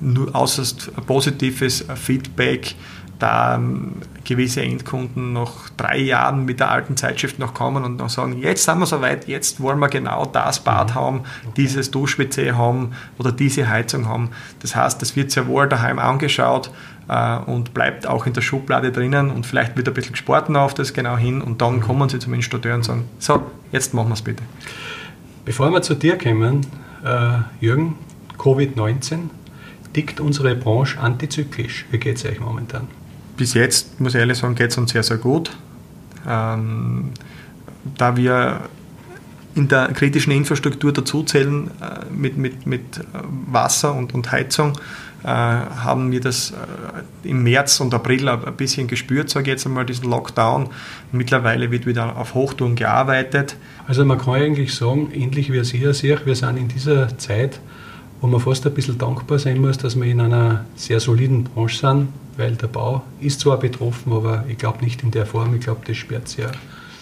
nur 0.00 0.34
äußerst 0.34 0.92
positives 1.06 1.84
Feedback, 1.94 2.74
da 3.18 3.60
gewisse 4.24 4.62
Endkunden 4.62 5.32
nach 5.32 5.70
drei 5.76 5.98
Jahren 5.98 6.44
mit 6.44 6.60
der 6.60 6.70
alten 6.70 6.96
Zeitschrift 6.96 7.40
noch 7.40 7.52
kommen 7.52 7.84
und 7.84 7.96
noch 7.96 8.10
sagen, 8.10 8.38
jetzt 8.38 8.64
sind 8.64 8.78
wir 8.78 8.86
soweit, 8.86 9.26
jetzt 9.26 9.60
wollen 9.60 9.80
wir 9.80 9.88
genau 9.88 10.24
das 10.24 10.60
Bad 10.60 10.90
mhm. 10.90 10.94
haben, 10.94 11.20
dieses 11.56 11.90
Dusch-WC 11.90 12.52
haben 12.52 12.92
oder 13.18 13.32
diese 13.32 13.68
Heizung 13.68 14.06
haben. 14.06 14.30
Das 14.60 14.76
heißt, 14.76 15.02
das 15.02 15.16
wird 15.16 15.32
sehr 15.32 15.48
wohl 15.48 15.68
daheim 15.68 15.98
angeschaut 15.98 16.70
äh, 17.08 17.38
und 17.38 17.74
bleibt 17.74 18.06
auch 18.06 18.26
in 18.26 18.34
der 18.34 18.42
Schublade 18.42 18.92
drinnen 18.92 19.30
und 19.30 19.46
vielleicht 19.46 19.76
wird 19.76 19.88
ein 19.88 19.94
bisschen 19.94 20.12
gespart 20.12 20.48
auf 20.54 20.74
das 20.74 20.92
genau 20.92 21.16
hin 21.16 21.42
und 21.42 21.60
dann 21.60 21.76
mhm. 21.76 21.80
kommen 21.80 22.08
sie 22.08 22.20
zum 22.20 22.34
Installateur 22.34 22.76
und 22.76 22.84
sagen, 22.84 23.04
so, 23.18 23.42
jetzt 23.72 23.94
machen 23.94 24.10
wir 24.10 24.14
es 24.14 24.22
bitte. 24.22 24.44
Bevor 25.48 25.70
wir 25.70 25.80
zu 25.80 25.94
dir 25.94 26.18
kommen, 26.18 26.66
äh, 27.02 27.38
Jürgen, 27.64 27.94
Covid-19, 28.36 29.30
tickt 29.94 30.20
unsere 30.20 30.54
Branche 30.54 31.00
antizyklisch. 31.00 31.86
Wie 31.90 31.96
geht 31.96 32.18
es 32.18 32.26
euch 32.26 32.38
momentan? 32.38 32.86
Bis 33.38 33.54
jetzt, 33.54 33.98
muss 33.98 34.14
ich 34.14 34.20
ehrlich 34.20 34.36
sagen, 34.36 34.54
geht 34.54 34.72
es 34.72 34.76
uns 34.76 34.92
sehr, 34.92 35.02
sehr 35.02 35.16
gut. 35.16 35.56
Ähm, 36.28 37.12
da 37.96 38.14
wir 38.14 38.60
in 39.54 39.68
der 39.68 39.88
kritischen 39.94 40.34
Infrastruktur 40.34 40.92
dazuzählen 40.92 41.70
äh, 41.80 42.12
mit, 42.12 42.36
mit, 42.36 42.66
mit 42.66 43.00
Wasser 43.46 43.94
und, 43.94 44.12
und 44.12 44.30
Heizung, 44.30 44.72
äh, 44.74 44.78
haben 45.26 46.12
wir 46.12 46.20
das 46.20 46.52
äh, 46.52 47.28
im 47.28 47.42
März 47.42 47.80
und 47.80 47.92
April 47.92 48.28
ein 48.28 48.56
bisschen 48.56 48.86
gespürt, 48.86 49.30
sage 49.30 49.44
ich 49.44 49.48
jetzt 49.48 49.66
einmal, 49.66 49.84
diesen 49.84 50.08
Lockdown. 50.08 50.68
Mittlerweile 51.12 51.70
wird 51.70 51.86
wieder 51.86 52.16
auf 52.16 52.34
Hochtouren 52.34 52.76
gearbeitet. 52.76 53.56
Also 53.86 54.04
man 54.04 54.18
kann 54.18 54.34
eigentlich 54.34 54.74
sagen, 54.74 55.10
ähnlich 55.12 55.52
wie 55.52 55.58
es 55.58 55.70
hier 55.70 55.92
sehe, 55.94 56.20
wir 56.24 56.36
sind 56.36 56.56
in 56.56 56.68
dieser 56.68 57.18
Zeit, 57.18 57.60
wo 58.20 58.26
man 58.26 58.40
fast 58.40 58.66
ein 58.66 58.74
bisschen 58.74 58.98
dankbar 58.98 59.38
sein 59.38 59.60
muss, 59.60 59.78
dass 59.78 59.96
wir 59.96 60.06
in 60.06 60.20
einer 60.20 60.64
sehr 60.76 61.00
soliden 61.00 61.44
Branche 61.44 61.78
sind, 61.78 62.08
weil 62.36 62.54
der 62.54 62.68
Bau 62.68 63.02
ist 63.20 63.40
zwar 63.40 63.58
betroffen, 63.58 64.12
aber 64.12 64.44
ich 64.48 64.58
glaube 64.58 64.84
nicht 64.84 65.02
in 65.02 65.10
der 65.10 65.26
Form, 65.26 65.54
ich 65.54 65.62
glaube, 65.62 65.80
das 65.86 65.96
sperrt 65.96 66.28
sehr. 66.28 66.52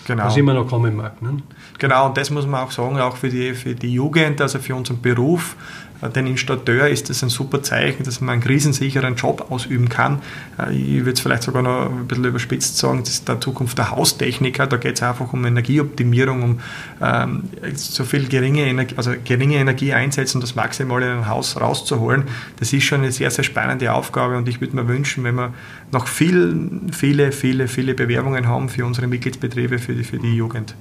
Genau. 0.06 0.24
Was 0.24 0.36
immer 0.36 0.54
noch 0.54 0.68
kommen 0.68 0.94
mag. 0.94 1.20
Ne? 1.20 1.38
Genau, 1.78 2.06
und 2.06 2.16
das 2.16 2.30
muss 2.30 2.46
man 2.46 2.60
auch 2.60 2.70
sagen, 2.70 2.98
auch 3.00 3.16
für 3.16 3.28
die, 3.28 3.54
für 3.54 3.74
die 3.74 3.92
Jugend, 3.92 4.40
also 4.40 4.60
für 4.60 4.74
unseren 4.74 5.00
Beruf. 5.00 5.56
Äh, 6.02 6.10
den 6.10 6.26
Installateur 6.26 6.88
ist 6.88 7.10
das 7.10 7.22
ein 7.22 7.28
super 7.28 7.62
Zeichen, 7.62 8.04
dass 8.04 8.20
man 8.20 8.34
einen 8.34 8.42
krisensicheren 8.42 9.16
Job 9.16 9.46
ausüben 9.50 9.88
kann. 9.88 10.20
Äh, 10.58 10.74
ich 10.74 10.98
würde 10.98 11.12
es 11.12 11.20
vielleicht 11.20 11.42
sogar 11.42 11.62
noch 11.62 11.90
ein 11.90 12.06
bisschen 12.06 12.24
überspitzt 12.24 12.78
sagen, 12.78 13.00
das 13.00 13.10
ist 13.10 13.28
der 13.28 13.40
Zukunft 13.40 13.78
der 13.78 13.90
Haustechniker. 13.90 14.66
Da 14.66 14.76
geht 14.76 14.96
es 14.96 15.02
einfach 15.02 15.32
um 15.32 15.44
Energieoptimierung, 15.44 16.42
um 16.42 16.60
ähm, 17.00 17.44
so 17.74 18.04
viel 18.04 18.28
geringe 18.28 18.62
Energie, 18.62 18.94
also 18.96 19.12
geringe 19.24 19.56
Energie 19.56 19.92
einsetzen, 19.92 20.40
das 20.40 20.54
Maximale 20.54 21.06
in 21.06 21.18
ein 21.18 21.28
Haus 21.28 21.60
rauszuholen. 21.60 22.24
Das 22.58 22.72
ist 22.72 22.84
schon 22.84 23.00
eine 23.00 23.12
sehr, 23.12 23.30
sehr 23.30 23.44
spannende 23.44 23.92
Aufgabe 23.92 24.36
und 24.36 24.48
ich 24.48 24.60
würde 24.60 24.76
mir 24.76 24.88
wünschen, 24.88 25.24
wenn 25.24 25.34
wir 25.34 25.52
noch 25.92 26.06
viel, 26.06 26.70
viele, 26.92 27.32
viele, 27.32 27.68
viele 27.68 27.94
Bewerbungen 27.94 28.46
haben 28.46 28.68
für 28.68 28.84
unsere 28.84 29.06
Mitgliedsbetriebe, 29.06 29.78
für 29.78 29.94
die, 29.94 30.04
für 30.04 30.18
die 30.18 30.34
Jugend. 30.34 30.74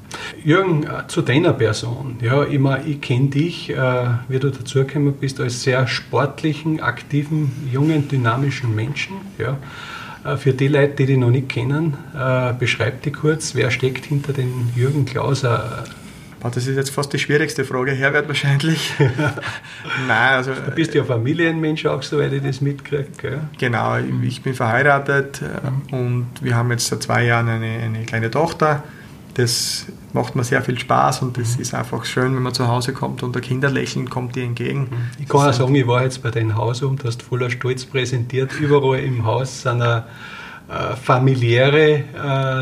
Jürgen, 0.43 0.83
äh, 0.83 1.07
zu 1.07 1.21
deiner 1.21 1.53
Person. 1.53 2.17
Ja, 2.21 2.43
ich, 2.43 2.59
ich 2.85 3.01
kenne 3.01 3.27
dich, 3.29 3.69
äh, 3.69 4.07
wie 4.27 4.39
du 4.39 4.51
dazugekommen 5.05 5.13
bist, 5.19 5.39
als 5.39 5.63
sehr 5.63 5.87
sportlichen, 5.87 6.81
aktiven, 6.81 7.51
jungen, 7.71 8.07
dynamischen 8.07 8.73
Menschen. 8.75 9.15
Ja. 9.37 9.57
Äh, 10.23 10.37
für 10.37 10.53
die 10.53 10.67
Leute, 10.67 10.95
die 10.95 11.05
dich 11.07 11.17
noch 11.17 11.31
nicht 11.31 11.49
kennen, 11.49 11.95
äh, 12.17 12.53
beschreib 12.53 13.03
dich 13.03 13.13
kurz, 13.13 13.55
wer 13.55 13.71
steckt 13.71 14.05
hinter 14.05 14.33
den 14.33 14.71
Jürgen 14.75 15.05
Klauser? 15.05 15.85
Das 16.41 16.57
ist 16.67 16.75
jetzt 16.75 16.91
fast 16.91 17.11
die 17.11 17.17
schwierigste 17.17 17.65
Frage, 17.65 17.91
Herbert 17.91 18.27
wahrscheinlich. 18.27 18.93
Nein, 20.07 20.33
also, 20.35 20.51
du 20.53 20.71
bist 20.75 20.93
ja 20.93 21.03
Familienmensch 21.03 21.87
auch, 21.87 22.03
soweit 22.03 22.33
ich 22.33 22.43
das 22.43 22.61
mitkriege. 22.61 23.39
Genau, 23.57 23.97
ich 24.21 24.43
bin 24.43 24.53
verheiratet 24.53 25.41
und 25.89 26.27
wir 26.41 26.55
haben 26.55 26.69
jetzt 26.69 26.85
seit 26.85 27.01
zwei 27.01 27.23
Jahren 27.23 27.49
eine, 27.49 27.65
eine 27.65 28.05
kleine 28.05 28.29
Tochter. 28.29 28.83
Das 29.35 29.85
macht 30.13 30.35
mir 30.35 30.43
sehr 30.43 30.61
viel 30.61 30.79
Spaß 30.79 31.21
und 31.21 31.37
das 31.37 31.55
mhm. 31.55 31.61
ist 31.61 31.73
einfach 31.73 32.05
schön, 32.05 32.35
wenn 32.35 32.43
man 32.43 32.53
zu 32.53 32.67
Hause 32.67 32.93
kommt 32.93 33.21
und 33.21 33.35
der 33.35 33.41
Kinderlächeln 33.41 34.09
kommt 34.09 34.35
dir 34.35 34.43
entgegen. 34.43 34.87
Ich 35.19 35.27
kann 35.27 35.41
auch 35.41 35.53
sagen, 35.53 35.75
ich 35.75 35.87
war 35.87 36.03
jetzt 36.03 36.23
bei 36.23 36.31
deinem 36.31 36.55
Haus 36.55 36.81
und 36.81 37.03
du 37.03 37.07
hast 37.07 37.21
voller 37.21 37.49
Stolz 37.49 37.85
präsentiert. 37.85 38.51
Überall 38.59 38.99
im 38.99 39.25
Haus 39.25 39.61
sind 39.61 39.81
äh, 40.67 40.95
familiäre 40.95 42.03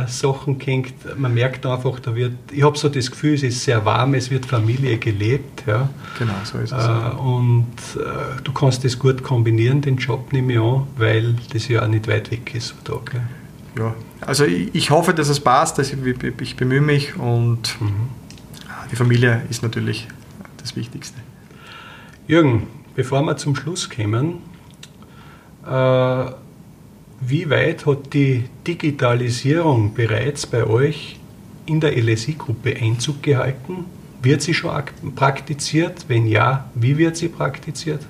äh, 0.06 0.08
Sachen 0.08 0.60
gehängt. 0.60 0.94
Man 1.18 1.34
merkt 1.34 1.66
einfach, 1.66 2.02
da 2.02 2.14
wird, 2.14 2.34
ich 2.52 2.62
habe 2.62 2.78
so 2.78 2.90
das 2.90 3.10
Gefühl, 3.10 3.36
es 3.36 3.44
ist 3.44 3.64
sehr 3.64 3.86
warm, 3.86 4.14
es 4.16 4.30
wird 4.30 4.46
Familie 4.46 4.98
gelebt. 4.98 5.64
Ja. 5.66 5.88
Genau, 6.20 6.34
so 6.44 6.58
ist 6.58 6.74
es. 6.74 6.86
Äh, 6.86 7.16
und 7.16 7.72
äh, 7.96 8.42
du 8.44 8.52
kannst 8.52 8.84
das 8.84 9.00
gut 9.00 9.24
kombinieren, 9.24 9.80
den 9.80 9.96
Job 9.96 10.34
nehme 10.34 10.52
ich 10.52 10.60
an, 10.60 10.88
weil 10.98 11.36
das 11.54 11.70
ja 11.70 11.84
auch 11.84 11.88
nicht 11.88 12.08
weit 12.10 12.30
weg 12.30 12.54
ist. 12.54 12.76
Da, 12.84 13.00
Ja, 13.78 13.96
also 14.22 14.46
ich, 14.46 14.74
ich, 14.74 14.92
hoffe, 14.92 15.14
dass 15.14 15.30
es 15.30 15.40
passt, 15.40 15.78
dass 15.78 15.92
ich, 15.92 16.00
ich 16.42 16.56
bemühe 16.56 16.82
mich 16.82 17.16
und 17.18 17.82
mhm. 17.82 18.10
die 18.92 18.96
Familie 18.96 19.42
ist 19.50 19.64
natürlich 19.64 20.08
das 20.58 20.76
Wichtigste. 20.76 21.20
Jürgen, 22.28 22.68
bevor 22.96 23.24
wir 23.24 23.36
zum 23.38 23.56
Schluss 23.56 23.90
kommen, 23.90 24.38
äh, 25.66 26.26
wie 27.26 27.50
weit 27.50 27.86
hat 27.86 28.14
die 28.14 28.46
Digitalisierung 28.68 29.94
bereits 29.94 30.46
bei 30.46 30.66
euch 30.66 31.20
in 31.66 31.80
der 31.80 31.98
LSI-Gruppe 31.98 32.76
Einzug 32.76 33.24
gehalten? 33.24 33.86
Wird 34.22 34.42
sie 34.42 34.54
schon 34.54 34.72
praktiziert? 35.16 36.06
Wenn 36.08 36.28
ja, 36.28 36.70
wie 36.76 36.98
wird 36.98 37.18
sie 37.18 37.30
praktiziert? 37.30 38.02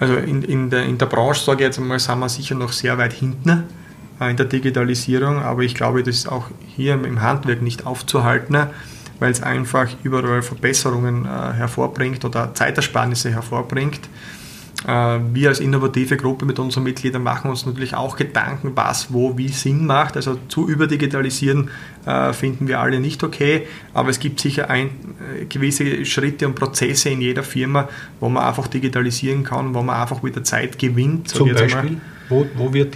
Also 0.00 0.16
in, 0.16 0.42
in, 0.42 0.70
der, 0.70 0.84
in 0.84 0.98
der 0.98 1.06
Branche, 1.06 1.44
sage 1.44 1.62
ich 1.62 1.66
jetzt 1.66 1.78
einmal, 1.78 1.98
sind 1.98 2.18
wir 2.18 2.28
sicher 2.28 2.54
noch 2.54 2.72
sehr 2.72 2.98
weit 2.98 3.12
hinten 3.12 3.48
äh, 3.48 3.62
in 4.20 4.36
der 4.36 4.46
Digitalisierung, 4.46 5.38
aber 5.38 5.62
ich 5.62 5.74
glaube, 5.74 6.02
das 6.02 6.16
ist 6.16 6.28
auch 6.28 6.46
hier 6.76 6.94
im 6.94 7.20
Handwerk 7.20 7.62
nicht 7.62 7.86
aufzuhalten, 7.86 8.56
weil 9.18 9.30
es 9.30 9.42
einfach 9.42 9.88
überall 10.02 10.42
Verbesserungen 10.42 11.24
äh, 11.24 11.28
hervorbringt 11.28 12.24
oder 12.24 12.54
Zeitersparnisse 12.54 13.30
hervorbringt. 13.30 14.08
Äh, 14.86 15.18
wir 15.32 15.48
als 15.48 15.60
innovative 15.60 16.16
Gruppe 16.16 16.44
mit 16.44 16.58
unseren 16.58 16.84
Mitgliedern 16.84 17.22
machen 17.22 17.50
uns 17.50 17.64
natürlich 17.64 17.94
auch 17.94 18.16
Gedanken, 18.16 18.72
was 18.74 19.12
wo 19.12 19.36
wie 19.38 19.48
Sinn 19.48 19.86
macht. 19.86 20.16
Also 20.16 20.38
zu 20.48 20.68
überdigitalisieren 20.68 21.70
äh, 22.04 22.32
finden 22.32 22.68
wir 22.68 22.80
alle 22.80 23.00
nicht 23.00 23.22
okay, 23.24 23.66
aber 23.94 24.10
es 24.10 24.20
gibt 24.20 24.40
sicher 24.40 24.68
ein, 24.70 24.90
äh, 25.40 25.44
gewisse 25.46 26.04
Schritte 26.04 26.46
und 26.46 26.54
Prozesse 26.54 27.10
in 27.10 27.20
jeder 27.20 27.42
Firma, 27.42 27.88
wo 28.20 28.28
man 28.28 28.44
einfach 28.44 28.66
digitalisieren 28.66 29.42
kann, 29.42 29.74
wo 29.74 29.82
man 29.82 30.00
einfach 30.00 30.22
wieder 30.22 30.44
Zeit 30.44 30.78
gewinnt. 30.78 31.28
Zum 31.28 31.52
Beispiel? 31.52 32.00
Wo, 32.28 32.46
wo, 32.54 32.72
wird 32.72 32.94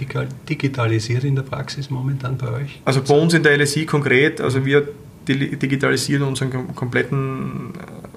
digitalisiert 0.49 1.23
in 1.23 1.35
der 1.35 1.43
Praxis 1.43 1.89
momentan 1.89 2.37
bei 2.37 2.51
euch? 2.51 2.81
Also 2.85 3.01
bei 3.01 3.15
uns 3.15 3.33
in 3.33 3.43
der 3.43 3.57
LSI 3.57 3.85
konkret, 3.85 4.41
also 4.41 4.65
wir 4.65 4.87
digitalisieren 5.27 6.23
unseren 6.23 6.73
kompletten 6.75 7.73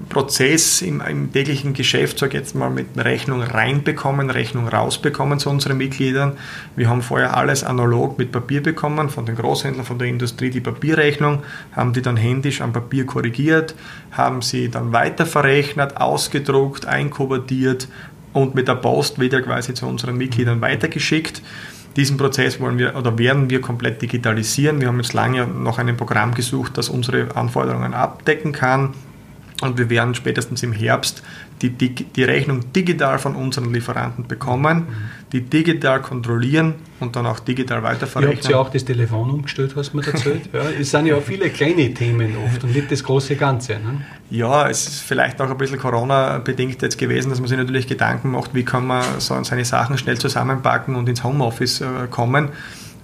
Prozess 0.09 0.83
im, 0.83 1.01
im 1.01 1.33
täglichen 1.33 1.75
Geschäft, 1.75 2.19
sage 2.19 2.33
ich 2.33 2.41
jetzt 2.41 2.55
mal, 2.55 2.71
mit 2.71 2.87
Rechnung 2.97 3.43
reinbekommen, 3.43 4.31
Rechnung 4.31 4.69
rausbekommen 4.69 5.39
zu 5.39 5.51
unseren 5.51 5.77
Mitgliedern. 5.77 6.37
Wir 6.77 6.89
haben 6.89 7.03
vorher 7.03 7.37
alles 7.37 7.65
analog 7.65 8.19
mit 8.19 8.33
Papier 8.33 8.63
bekommen, 8.63 9.09
von 9.11 9.27
den 9.27 9.37
Großhändlern, 9.37 9.85
von 9.85 9.99
der 9.99 10.09
Industrie 10.09 10.51
die 10.51 10.61
Papierrechnung, 10.61 11.43
haben 11.75 11.93
die 11.93 12.03
dann 12.03 12.17
händisch 12.17 12.61
am 12.61 12.73
Papier 12.73 13.07
korrigiert, 13.07 13.75
haben 14.11 14.43
sie 14.43 14.69
dann 14.71 14.93
weiter 14.93 15.27
verrechnet, 15.27 15.97
ausgedruckt, 15.97 16.87
einkuvertiert 16.87 17.89
und 18.33 18.55
mit 18.55 18.69
der 18.69 18.77
Post 18.77 19.21
wieder 19.21 19.43
quasi 19.43 19.75
zu 19.75 19.87
unseren 19.87 20.17
Mitgliedern 20.17 20.61
weitergeschickt. 20.61 21.43
Diesen 21.97 22.17
Prozess 22.17 22.59
wollen 22.59 22.79
wir 22.79 22.97
oder 22.97 23.19
werden 23.19 23.51
wir 23.51 23.61
komplett 23.61 24.01
digitalisieren. 24.01 24.81
Wir 24.81 24.89
haben 24.89 24.99
jetzt 24.99 25.13
lange 25.13 25.47
noch 25.47 25.79
ein 25.79 25.97
Programm 25.97 26.35
gesucht, 26.35 26.79
das 26.79 26.89
unsere 26.89 27.37
Anforderungen 27.37 27.93
abdecken 27.93 28.53
kann. 28.53 28.95
Und 29.63 29.79
wir 29.79 29.89
werden 29.91 30.15
spätestens 30.17 30.65
im 30.65 30.73
Herbst 30.73 31.23
die, 31.63 31.71
die, 31.71 31.95
die 31.95 32.25
Rechnung 32.25 32.73
digital 32.73 33.21
von 33.21 33.37
unseren 33.37 33.73
Lieferanten 33.73 34.27
bekommen, 34.27 34.89
die 35.31 35.41
digital 35.41 36.03
kontrollieren 36.03 36.75
und 36.99 37.15
dann 37.15 37.27
auch 37.27 37.39
digital 37.39 37.85
weiterverrechnen. 37.85 38.39
Ihr 38.39 38.43
habt 38.43 38.51
ja 38.51 38.59
auch 38.59 38.71
das 38.71 38.85
Telefon 38.85 39.31
umgestellt, 39.31 39.75
du 39.77 39.97
mir 39.97 40.05
erzählt. 40.05 40.49
ja, 40.53 40.63
es 40.81 40.91
sind 40.91 41.07
ja 41.07 41.15
auch 41.15 41.23
viele 41.23 41.49
kleine 41.51 41.95
Themen 41.95 42.37
oft 42.45 42.65
und 42.65 42.75
nicht 42.75 42.91
das 42.91 43.05
große 43.05 43.37
Ganze. 43.37 43.75
Ne? 43.75 44.05
Ja, 44.31 44.69
es 44.69 44.89
ist 44.89 45.01
vielleicht 45.01 45.41
auch 45.41 45.49
ein 45.49 45.57
bisschen 45.57 45.79
Corona-bedingt 45.79 46.83
jetzt 46.83 46.99
gewesen, 46.99 47.31
dass 47.31 47.39
man 47.39 47.49
sich 47.49 47.57
natürlich 47.57 47.87
Gedanken 47.87 48.33
macht, 48.33 48.55
wie 48.55 48.65
kann 48.65 48.85
man 48.85 49.05
so 49.19 49.41
seine 49.45 49.65
Sachen 49.65 49.97
schnell 49.97 50.19
zusammenpacken 50.19 50.97
und 50.97 51.09
ins 51.09 51.23
Homeoffice 51.23 51.83
äh, 51.83 52.09
kommen. 52.11 52.49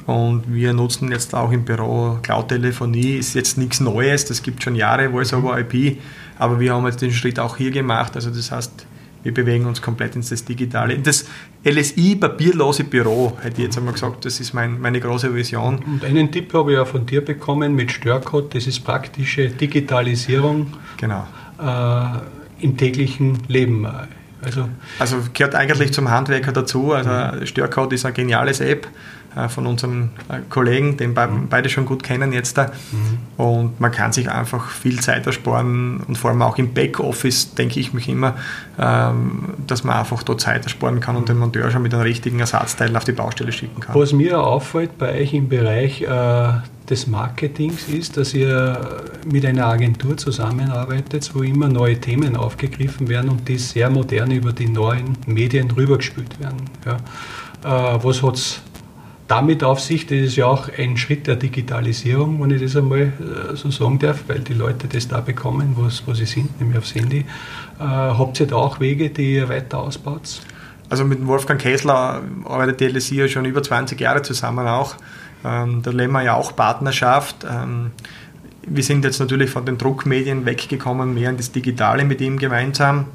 Und 0.08 0.44
wir 0.50 0.72
nutzen 0.72 1.12
jetzt 1.12 1.34
auch 1.34 1.52
im 1.52 1.66
Büro 1.66 2.18
Cloud-Telefonie, 2.22 3.16
ist 3.18 3.34
jetzt 3.34 3.58
nichts 3.58 3.78
Neues, 3.78 4.24
das 4.24 4.42
gibt 4.42 4.62
schon 4.62 4.74
Jahre, 4.74 5.10
Voice 5.10 5.34
over 5.34 5.58
IP, 5.60 5.98
aber 6.38 6.58
wir 6.58 6.72
haben 6.72 6.86
jetzt 6.86 7.02
den 7.02 7.12
Schritt 7.12 7.38
auch 7.38 7.58
hier 7.58 7.70
gemacht. 7.70 8.16
Also 8.16 8.30
das 8.30 8.50
heißt, 8.50 8.86
wir 9.22 9.34
bewegen 9.34 9.66
uns 9.66 9.82
komplett 9.82 10.16
ins 10.16 10.30
das 10.30 10.46
Digitale. 10.46 10.94
In 10.94 11.02
das 11.02 11.26
LSI 11.62 12.16
papierlose 12.16 12.84
Büro, 12.84 13.36
hätte 13.42 13.58
ich 13.60 13.66
jetzt 13.66 13.76
einmal 13.76 13.92
gesagt, 13.92 14.24
das 14.24 14.40
ist 14.40 14.54
mein, 14.54 14.80
meine 14.80 14.98
große 14.98 15.34
Vision. 15.34 15.78
Und 15.80 16.02
einen 16.02 16.32
Tipp 16.32 16.54
habe 16.54 16.72
ich 16.72 16.78
auch 16.78 16.86
von 16.86 17.04
dir 17.04 17.22
bekommen 17.22 17.74
mit 17.74 17.92
Störcode, 17.92 18.54
das 18.54 18.66
ist 18.66 18.80
praktische 18.80 19.50
Digitalisierung 19.50 20.68
genau. 20.96 21.26
äh, 21.60 22.64
im 22.64 22.78
täglichen 22.78 23.40
Leben. 23.48 23.86
Also, 24.40 24.70
also 25.00 25.18
gehört 25.34 25.54
eigentlich 25.54 25.92
zum 25.92 26.08
Handwerker 26.10 26.52
dazu. 26.52 26.92
Also 26.92 27.44
Störcode 27.44 27.92
ist 27.92 28.06
eine 28.06 28.14
geniales 28.14 28.60
App 28.60 28.88
von 29.46 29.66
unseren 29.66 30.11
äh, 30.29 30.40
Kollegen, 30.48 30.96
den 30.96 31.11
mhm. 31.11 31.48
beide 31.48 31.68
schon 31.68 31.87
gut 31.87 32.03
kennen 32.03 32.33
jetzt 32.33 32.59
da. 32.59 32.72
Mhm. 32.90 33.18
Und 33.37 33.81
man 33.81 33.92
kann 33.92 34.12
sich 34.12 34.31
einfach 34.31 34.70
viel 34.70 34.98
Zeit 35.01 35.27
ersparen 35.27 36.01
und 36.09 36.18
vor 36.18 36.31
allem 36.31 36.42
auch 36.42 36.59
im 36.59 36.74
Backoffice 36.74 37.55
denke 37.55 37.79
ich 37.79 37.92
mich 37.92 38.09
immer, 38.09 38.35
ähm, 38.79 39.55
dass 39.66 39.85
man 39.85 39.96
einfach 39.96 40.22
dort 40.22 40.40
Zeit 40.40 40.64
ersparen 40.64 41.01
kann 41.01 41.16
und 41.16 41.29
den 41.29 41.38
Monteur 41.38 41.70
schon 41.70 41.83
mit 41.83 41.94
einem 41.94 42.03
richtigen 42.03 42.40
Ersatzteil 42.40 42.96
auf 42.96 43.05
die 43.05 43.12
Baustelle 43.12 43.53
schicken 43.53 43.81
kann. 43.81 43.94
Was 43.94 44.12
mir 44.12 44.40
auffällt 44.40 44.98
bei 44.98 45.20
euch 45.20 45.35
im 45.35 45.48
Bereich 45.48 46.03
äh, 46.03 46.48
des 46.88 47.07
Marketings 47.07 47.88
ist, 47.88 48.16
dass 48.16 48.35
ihr 48.35 49.05
mit 49.31 49.44
einer 49.44 49.66
Agentur 49.66 50.16
zusammenarbeitet, 50.16 51.31
wo 51.35 51.42
immer 51.42 51.68
neue 51.68 52.01
Themen 52.01 52.37
aufgegriffen 52.37 53.09
werden 53.09 53.31
und 53.31 53.48
die 53.48 53.59
sehr 53.59 53.90
modern 53.90 54.31
über 54.31 54.53
die 54.53 54.68
neuen 54.68 55.16
Medien 55.27 55.70
rübergespült 55.70 56.40
werden. 56.40 56.70
Ja. 56.87 56.96
Äh, 57.64 57.98
was 58.03 58.22
hat 58.22 58.37
es 58.37 58.62
damit 59.28 59.62
auf 59.62 59.78
sich, 59.78 60.06
das 60.06 60.18
ist 60.18 60.36
ja 60.36 60.46
auch 60.46 60.68
ein 60.76 60.96
Schritt 60.96 61.26
der 61.26 61.36
Digitalisierung, 61.36 62.42
wenn 62.42 62.50
ich 62.50 62.62
das 62.62 62.74
einmal 62.76 63.00
äh, 63.00 63.54
so 63.54 63.70
sagen 63.70 63.98
darf, 63.98 64.24
weil 64.26 64.40
die 64.40 64.54
Leute 64.54 64.88
das 64.88 65.06
da 65.06 65.20
bekommen, 65.20 65.76
wo, 65.76 66.14
sie 66.14 66.24
sind, 66.24 66.58
nämlich 66.58 66.78
aufs 66.78 66.94
Handy. 66.94 67.20
Äh, 67.78 67.84
habt 67.84 68.40
ihr 68.40 68.46
da 68.46 68.56
auch 68.56 68.80
Wege, 68.80 69.10
die 69.10 69.34
ihr 69.34 69.48
weiter 69.50 69.78
ausbaut? 69.78 70.40
Also 70.88 71.04
mit 71.04 71.24
Wolfgang 71.26 71.60
Kessler 71.60 72.22
arbeitet 72.46 72.80
die 72.80 72.88
LSI 72.88 73.16
ja 73.16 73.28
schon 73.28 73.44
über 73.44 73.62
20 73.62 74.00
Jahre 74.00 74.22
zusammen 74.22 74.66
auch. 74.66 74.96
Ähm, 75.44 75.82
da 75.82 75.90
leben 75.90 76.12
wir 76.12 76.22
ja 76.22 76.34
auch 76.34 76.56
Partnerschaft. 76.56 77.46
Ähm, 77.48 77.90
wir 78.66 78.82
sind 78.82 79.04
jetzt 79.04 79.20
natürlich 79.20 79.50
von 79.50 79.66
den 79.66 79.76
Druckmedien 79.76 80.46
weggekommen, 80.46 81.12
mehr 81.12 81.28
in 81.28 81.36
das 81.36 81.52
Digitale 81.52 82.04
mit 82.04 82.22
ihm 82.22 82.38
gemeinsam. 82.38 83.06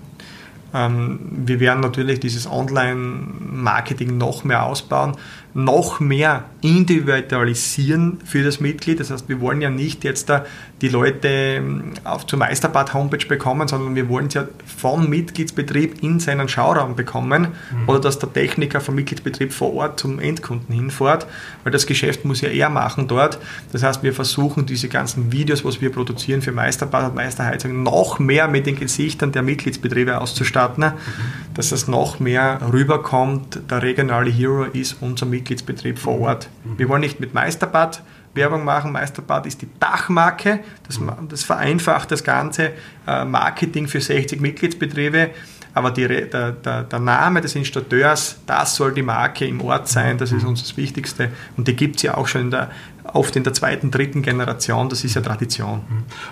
Ähm, 0.73 1.19
wir 1.45 1.59
werden 1.59 1.81
natürlich 1.81 2.19
dieses 2.19 2.49
Online-Marketing 2.49 4.17
noch 4.17 4.43
mehr 4.43 4.63
ausbauen 4.63 5.15
noch 5.53 5.99
mehr 5.99 6.45
individualisieren 6.61 8.19
für 8.25 8.43
das 8.43 8.59
Mitglied. 8.59 8.99
Das 8.99 9.11
heißt, 9.11 9.29
wir 9.29 9.39
wollen 9.39 9.61
ja 9.61 9.69
nicht 9.69 10.03
jetzt 10.03 10.29
da 10.29 10.45
die 10.81 10.89
Leute 10.89 11.27
ähm, 11.27 11.93
auf 12.03 12.25
zur 12.25 12.39
Meisterbad-Homepage 12.39 13.25
bekommen, 13.27 13.67
sondern 13.67 13.95
wir 13.95 14.09
wollen 14.09 14.27
es 14.27 14.33
ja 14.33 14.47
vom 14.65 15.09
Mitgliedsbetrieb 15.09 16.01
in 16.01 16.19
seinen 16.19 16.49
Schauraum 16.49 16.95
bekommen 16.95 17.49
mhm. 17.71 17.87
oder 17.89 17.99
dass 17.99 18.19
der 18.19 18.33
Techniker 18.33 18.81
vom 18.81 18.95
Mitgliedsbetrieb 18.95 19.53
vor 19.53 19.73
Ort 19.75 19.99
zum 19.99 20.19
Endkunden 20.19 20.73
hinfährt, 20.73 21.27
weil 21.63 21.71
das 21.71 21.85
Geschäft 21.85 22.25
muss 22.25 22.41
ja 22.41 22.49
er 22.49 22.69
machen 22.69 23.07
dort. 23.07 23.37
Das 23.71 23.83
heißt, 23.83 24.01
wir 24.01 24.13
versuchen 24.13 24.65
diese 24.65 24.89
ganzen 24.89 25.31
Videos, 25.31 25.63
was 25.63 25.81
wir 25.81 25.91
produzieren 25.91 26.41
für 26.41 26.51
Meisterbad 26.51 27.09
und 27.09 27.15
Meisterheizung, 27.15 27.83
noch 27.83 28.17
mehr 28.17 28.47
mit 28.47 28.65
den 28.65 28.79
Gesichtern 28.79 29.31
der 29.31 29.43
Mitgliedsbetriebe 29.43 30.19
auszustatten, 30.19 30.62
mhm. 30.69 31.53
dass 31.53 31.71
es 31.71 31.87
noch 31.87 32.19
mehr 32.19 32.59
rüberkommt. 32.71 33.59
Der 33.69 33.81
regionale 33.81 34.31
Hero 34.31 34.63
ist 34.63 34.97
unser 35.01 35.25
Mitglied 35.25 35.43
Mitgliedsbetrieb 35.43 35.99
vor 35.99 36.19
Ort. 36.19 36.49
Wir 36.77 36.89
wollen 36.89 37.01
nicht 37.01 37.19
mit 37.19 37.33
Meisterbad 37.33 38.01
Werbung 38.33 38.63
machen. 38.63 38.91
Meisterbad 38.91 39.45
ist 39.45 39.61
die 39.61 39.69
Dachmarke. 39.79 40.59
Das, 40.87 40.99
das 41.29 41.43
vereinfacht 41.43 42.11
das 42.11 42.23
ganze 42.23 42.71
äh, 43.07 43.25
Marketing 43.25 43.87
für 43.87 44.01
60 44.01 44.41
Mitgliedsbetriebe. 44.41 45.31
aber 45.73 45.91
die, 45.91 46.07
der, 46.07 46.51
der, 46.51 46.83
der, 46.83 46.99
Name 46.99 47.41
des 47.41 47.55
Installateurs, 47.55 48.37
das 48.45 48.75
soll 48.75 48.93
die 48.93 49.01
Marke 49.01 49.45
im 49.45 49.61
Ort 49.61 49.87
sein, 49.87 50.17
das 50.17 50.31
ist 50.31 50.45
uns 50.45 50.61
das 50.61 50.77
Wichtigste. 50.77 51.29
Und 51.57 51.67
die 51.67 51.75
gibt 51.75 51.97
es 51.97 52.03
ja 52.03 52.15
auch 52.15 52.27
schon 52.27 52.41
in 52.41 52.51
der, 52.51 52.69
oft 53.13 53.35
in 53.35 53.43
der 53.43 53.53
zweiten, 53.53 53.91
dritten 53.91 54.21
Generation, 54.21 54.89
das 54.89 55.03
ist 55.03 55.15
ja 55.15 55.21
Tradition. 55.21 55.81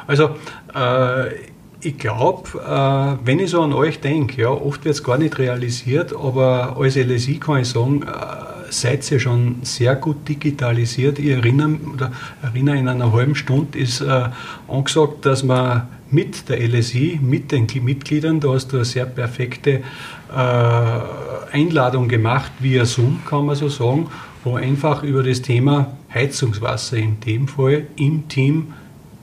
Also 0.07 0.35
äh, 0.73 1.31
ich 1.83 1.97
glaube, 1.97 2.59
äh, 2.59 3.25
wenn 3.25 3.39
ich 3.39 3.51
so 3.51 3.61
an 3.61 3.73
euch 3.73 3.99
denke, 3.99 4.41
ja, 4.41 4.49
oft 4.49 4.85
wird 4.85 4.95
es 4.95 5.03
gar 5.03 5.17
nicht 5.17 5.37
realisiert, 5.39 6.13
aber 6.15 6.77
als 6.79 6.95
LSI 6.95 7.37
kann 7.37 7.61
ich 7.61 7.69
sagen, 7.69 8.03
äh, 8.03 8.07
seid 8.69 9.09
ihr 9.11 9.19
schon 9.19 9.57
sehr 9.63 9.95
gut 9.95 10.27
digitalisiert. 10.29 11.19
Ich 11.19 11.29
erinnere, 11.29 11.77
erinnere 12.41 12.77
in 12.77 12.87
einer 12.87 13.11
halben 13.11 13.35
Stunde 13.35 13.77
ist 13.77 14.01
äh, 14.01 14.29
angesagt, 14.67 15.25
dass 15.25 15.43
man 15.43 15.87
mit 16.09 16.49
der 16.49 16.59
LSI, 16.59 17.19
mit 17.21 17.51
den 17.51 17.67
Mitgliedern, 17.83 18.39
da 18.39 18.49
hast 18.49 18.67
du 18.71 18.77
eine 18.77 18.85
sehr 18.85 19.05
perfekte 19.05 19.81
Einladung 21.51 22.07
gemacht 22.07 22.51
via 22.59 22.85
Zoom, 22.85 23.19
kann 23.25 23.45
man 23.45 23.55
so 23.55 23.67
sagen, 23.67 24.07
wo 24.43 24.55
einfach 24.55 25.03
über 25.03 25.23
das 25.23 25.41
Thema 25.41 25.97
Heizungswasser 26.13 26.97
in 26.97 27.19
dem 27.19 27.47
Fall 27.47 27.87
im 27.97 28.27
Team 28.27 28.73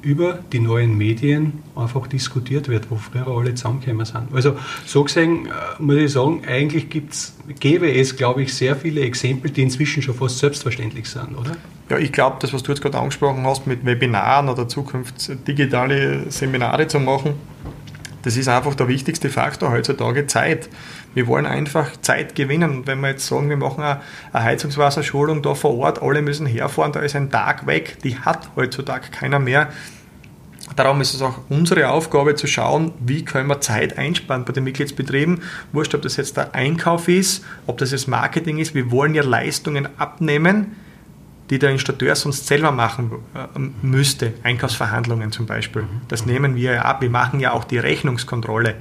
über 0.02 0.38
die 0.52 0.60
neuen 0.60 0.96
Medien 0.96 1.62
einfach 1.74 2.06
diskutiert 2.06 2.68
wird, 2.68 2.90
wo 2.90 2.96
früher 2.96 3.26
alle 3.26 3.54
zusammengekommen 3.54 4.06
sind. 4.06 4.28
Also 4.32 4.56
so 4.86 5.04
gesehen 5.04 5.46
äh, 5.46 5.82
muss 5.82 5.96
ich 5.96 6.12
sagen, 6.12 6.42
eigentlich 6.46 6.88
gibt's, 6.88 7.36
gäbe 7.60 7.92
es, 7.92 8.16
glaube 8.16 8.42
ich, 8.42 8.54
sehr 8.54 8.76
viele 8.76 9.00
Exempel, 9.00 9.50
die 9.50 9.62
inzwischen 9.62 10.02
schon 10.02 10.14
fast 10.14 10.38
selbstverständlich 10.38 11.08
sind, 11.08 11.36
oder? 11.36 11.56
Ja, 11.90 11.98
ich 11.98 12.12
glaube, 12.12 12.36
das, 12.40 12.52
was 12.52 12.62
du 12.62 12.72
jetzt 12.72 12.82
gerade 12.82 12.98
angesprochen 12.98 13.44
hast, 13.44 13.66
mit 13.66 13.84
Webinaren 13.84 14.48
oder 14.48 14.68
Zukunft 14.68 15.30
digitale 15.48 16.30
Seminare 16.30 16.86
zu 16.86 17.00
machen, 17.00 17.34
das 18.28 18.36
ist 18.36 18.48
einfach 18.48 18.74
der 18.74 18.88
wichtigste 18.88 19.30
Faktor 19.30 19.70
heutzutage, 19.70 20.26
Zeit. 20.26 20.68
Wir 21.14 21.26
wollen 21.28 21.46
einfach 21.46 21.96
Zeit 22.02 22.34
gewinnen. 22.34 22.70
Und 22.70 22.86
wenn 22.86 23.00
wir 23.00 23.08
jetzt 23.08 23.26
sagen, 23.26 23.48
wir 23.48 23.56
machen 23.56 23.82
eine 23.82 24.00
Heizungswasserschulung 24.34 25.40
da 25.40 25.54
vor 25.54 25.78
Ort, 25.78 26.02
alle 26.02 26.20
müssen 26.20 26.44
herfahren, 26.44 26.92
da 26.92 27.00
ist 27.00 27.16
ein 27.16 27.30
Tag 27.30 27.66
weg, 27.66 27.96
die 28.04 28.18
hat 28.18 28.50
heutzutage 28.54 29.08
keiner 29.10 29.38
mehr. 29.38 29.68
Darum 30.76 31.00
ist 31.00 31.14
es 31.14 31.22
auch 31.22 31.38
unsere 31.48 31.88
Aufgabe 31.88 32.34
zu 32.34 32.46
schauen, 32.46 32.92
wie 33.00 33.24
können 33.24 33.48
wir 33.48 33.62
Zeit 33.62 33.96
einsparen 33.96 34.44
bei 34.44 34.52
den 34.52 34.64
Mitgliedsbetrieben. 34.64 35.40
Wurscht, 35.72 35.94
ob 35.94 36.02
das 36.02 36.18
jetzt 36.18 36.36
der 36.36 36.54
Einkauf 36.54 37.08
ist, 37.08 37.46
ob 37.66 37.78
das 37.78 37.92
jetzt 37.92 38.08
Marketing 38.08 38.58
ist. 38.58 38.74
Wir 38.74 38.90
wollen 38.90 39.14
ja 39.14 39.22
Leistungen 39.22 39.88
abnehmen, 39.96 40.76
die 41.50 41.58
der 41.58 41.70
Installateur 41.70 42.14
sonst 42.14 42.46
selber 42.46 42.72
machen 42.72 43.10
äh, 43.34 43.58
müsste. 43.82 44.34
Einkaufsverhandlungen 44.42 45.32
zum 45.32 45.46
Beispiel. 45.46 45.84
Das 46.08 46.26
nehmen 46.26 46.56
wir 46.56 46.72
ja 46.72 46.82
ab. 46.82 47.00
Wir 47.00 47.10
machen 47.10 47.40
ja 47.40 47.52
auch 47.52 47.64
die 47.64 47.78
Rechnungskontrolle. 47.78 48.76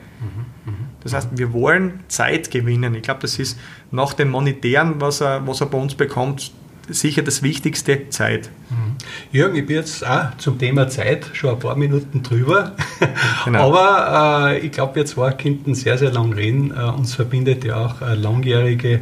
Das 1.08 1.14
heißt, 1.14 1.30
wir 1.38 1.54
wollen 1.54 2.02
Zeit 2.10 2.52
gewinnen. 2.52 2.94
Ich 2.96 3.04
glaube, 3.04 3.22
das 3.22 3.40
ist 3.40 3.58
nach 3.92 4.14
dem 4.14 4.30
Monetären, 4.30 5.00
was 5.00 5.22
er, 5.22 5.48
was 5.48 5.62
er 5.62 5.68
bei 5.68 5.78
uns 5.78 5.96
bekommt, 5.96 6.52
sicher 6.90 7.22
das 7.22 7.44
Wichtigste, 7.44 8.10
Zeit. 8.10 8.50
Mhm. 8.70 8.96
Jürgen, 9.32 9.56
ich 9.56 9.66
bin 9.66 9.78
jetzt 9.78 10.06
auch 10.06 10.36
zum 10.38 10.60
Thema 10.60 10.90
Zeit 10.90 11.30
schon 11.34 11.52
ein 11.52 11.60
paar 11.60 11.76
Minuten 11.76 12.24
drüber. 12.24 12.76
Genau. 13.46 13.74
Aber 13.74 14.52
äh, 14.52 14.60
ich 14.60 14.74
glaube, 14.74 14.96
wir 14.96 15.06
zwei 15.06 15.32
könnten 15.32 15.74
sehr, 15.74 15.98
sehr 15.98 16.12
lang 16.12 16.34
reden. 16.34 16.72
Äh, 16.72 16.82
uns 16.84 17.16
verbindet 17.16 17.64
ja 17.64 17.78
auch 17.78 18.02
eine 18.02 18.16
langjährige 18.16 18.94
äh, 18.96 19.00